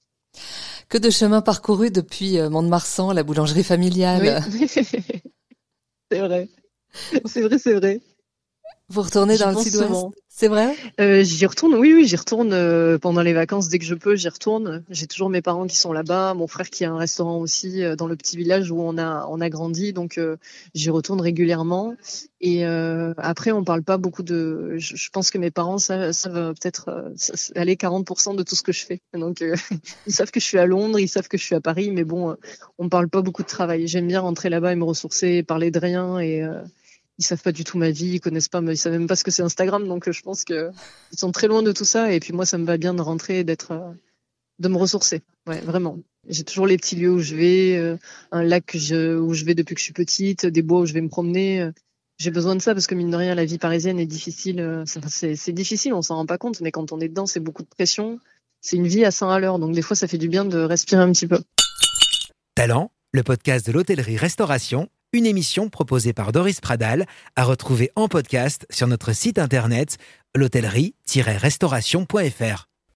Que 0.89 0.97
de 0.97 1.11
chemin 1.11 1.41
parcouru 1.41 1.91
depuis 1.91 2.39
Mont-de-Marsan, 2.39 3.11
la 3.11 3.21
boulangerie 3.21 3.63
familiale. 3.63 4.41
Oui. 4.51 4.67
c'est 6.11 6.19
vrai. 6.19 6.49
C'est 7.25 7.41
vrai, 7.41 7.59
c'est 7.59 7.73
vrai. 7.75 8.01
Vous 8.87 9.01
retournez 9.01 9.35
dans 9.37 9.49
le 9.49 9.57
sud-ouest 9.57 10.15
C'est 10.29 10.47
vrai? 10.47 10.75
Euh, 10.99 11.23
J'y 11.23 11.47
retourne, 11.47 11.73
oui, 11.73 11.91
oui, 11.95 12.05
j'y 12.05 12.15
retourne 12.15 12.53
euh, 12.53 12.99
pendant 12.99 13.23
les 13.23 13.33
vacances 13.33 13.67
dès 13.67 13.79
que 13.79 13.85
je 13.85 13.95
peux, 13.95 14.15
j'y 14.15 14.29
retourne. 14.29 14.83
J'ai 14.91 15.07
toujours 15.07 15.29
mes 15.29 15.41
parents 15.41 15.65
qui 15.65 15.75
sont 15.75 15.91
là-bas, 15.91 16.35
mon 16.35 16.45
frère 16.45 16.69
qui 16.69 16.85
a 16.85 16.91
un 16.91 16.97
restaurant 16.97 17.39
aussi 17.39 17.83
euh, 17.83 17.95
dans 17.95 18.05
le 18.05 18.15
petit 18.15 18.37
village 18.37 18.69
où 18.69 18.79
on 18.79 18.99
a 18.99 19.25
on 19.27 19.41
a 19.41 19.49
grandi, 19.49 19.91
donc 19.91 20.19
j'y 20.75 20.89
retourne 20.91 21.19
régulièrement. 21.19 21.95
Et 22.41 22.63
après, 22.63 23.51
on 23.51 23.63
parle 23.63 23.81
pas 23.81 23.97
beaucoup 23.97 24.21
de. 24.21 24.75
Je, 24.77 25.09
pense 25.09 25.31
que 25.31 25.39
mes 25.39 25.49
parents 25.49 25.79
savent, 25.79 26.11
savent 26.11 26.53
peut-être 26.53 27.11
aller 27.55 27.75
40% 27.75 28.35
de 28.35 28.43
tout 28.43 28.55
ce 28.55 28.61
que 28.61 28.71
je 28.71 28.85
fais. 28.85 29.01
Donc 29.15 29.43
ils 30.05 30.13
savent 30.13 30.29
que 30.29 30.39
je 30.39 30.45
suis 30.45 30.59
à 30.59 30.67
Londres, 30.67 30.99
ils 30.99 31.09
savent 31.09 31.27
que 31.27 31.39
je 31.39 31.43
suis 31.43 31.55
à 31.55 31.61
Paris, 31.61 31.89
mais 31.89 32.03
bon, 32.03 32.35
on 32.77 32.87
parle 32.87 33.09
pas 33.09 33.23
beaucoup 33.23 33.41
de 33.41 33.47
travail. 33.47 33.87
J'aime 33.87 34.07
bien 34.07 34.19
rentrer 34.19 34.49
là-bas 34.49 34.73
et 34.73 34.75
me 34.75 34.83
ressourcer, 34.83 35.41
parler 35.41 35.71
de 35.71 35.79
rien 35.79 36.19
et 36.19 36.45
ils 37.17 37.25
savent 37.25 37.41
pas 37.41 37.51
du 37.51 37.63
tout 37.63 37.77
ma 37.77 37.91
vie, 37.91 38.15
ils 38.15 38.19
connaissent 38.19 38.49
pas, 38.49 38.61
ils 38.61 38.77
savent 38.77 38.93
même 38.93 39.07
pas 39.07 39.15
ce 39.15 39.23
que 39.23 39.31
c'est 39.31 39.41
Instagram, 39.41 39.87
donc 39.87 40.07
euh, 40.07 40.11
je 40.11 40.21
pense 40.21 40.43
que 40.43 40.71
ils 41.11 41.19
sont 41.19 41.31
très 41.31 41.47
loin 41.47 41.63
de 41.63 41.71
tout 41.71 41.85
ça. 41.85 42.11
Et 42.11 42.19
puis 42.19 42.33
moi, 42.33 42.45
ça 42.45 42.57
me 42.57 42.65
va 42.65 42.77
bien 42.77 42.93
de 42.93 43.01
rentrer, 43.01 43.43
d'être, 43.43 43.71
euh, 43.71 43.93
de 44.59 44.67
me 44.67 44.77
ressourcer. 44.77 45.21
Ouais, 45.47 45.61
vraiment. 45.61 45.99
J'ai 46.27 46.43
toujours 46.43 46.67
les 46.67 46.77
petits 46.77 46.95
lieux 46.95 47.11
où 47.11 47.19
je 47.19 47.35
vais, 47.35 47.77
euh, 47.77 47.97
un 48.31 48.43
lac 48.43 48.73
où 48.73 48.79
je 49.33 49.45
vais 49.45 49.55
depuis 49.55 49.75
que 49.75 49.79
je 49.79 49.85
suis 49.85 49.93
petite, 49.93 50.45
des 50.45 50.61
bois 50.61 50.81
où 50.81 50.85
je 50.85 50.93
vais 50.93 51.01
me 51.01 51.09
promener. 51.09 51.69
J'ai 52.17 52.31
besoin 52.31 52.55
de 52.55 52.61
ça 52.61 52.73
parce 52.73 52.87
que 52.87 52.95
mine 52.95 53.11
de 53.11 53.15
rien, 53.17 53.35
la 53.35 53.45
vie 53.45 53.57
parisienne 53.57 53.99
est 53.99 54.05
difficile. 54.05 54.83
C'est 54.85 55.51
difficile, 55.51 55.93
on 55.93 56.01
s'en 56.01 56.15
rend 56.15 56.25
pas 56.25 56.37
compte, 56.37 56.61
mais 56.61 56.71
quand 56.71 56.91
on 56.91 56.99
est 56.99 57.09
dedans, 57.09 57.25
c'est 57.25 57.41
beaucoup 57.41 57.61
de 57.61 57.67
pression. 57.67 58.19
C'est 58.61 58.77
une 58.77 58.87
vie 58.87 59.05
à 59.05 59.11
100 59.11 59.29
à 59.29 59.39
l'heure, 59.39 59.59
donc 59.59 59.73
des 59.75 59.83
fois, 59.83 59.95
ça 59.95 60.07
fait 60.07 60.17
du 60.17 60.29
bien 60.29 60.45
de 60.45 60.57
respirer 60.57 61.03
un 61.03 61.11
petit 61.11 61.27
peu. 61.27 61.39
Talent, 62.55 62.89
le 63.11 63.21
podcast 63.21 63.67
de 63.67 63.71
l'hôtellerie-restauration 63.73 64.89
une 65.15 65.25
émission 65.25 65.69
proposée 65.69 66.11
par 66.11 66.33
Doris 66.33 66.59
Pradal 66.59 67.05
à 67.37 67.45
retrouver 67.45 67.89
en 67.95 68.09
podcast 68.09 68.67
sur 68.69 68.87
notre 68.87 69.13
site 69.13 69.39
internet 69.39 69.97
l'hôtellerie-restauration.fr. 70.35 72.74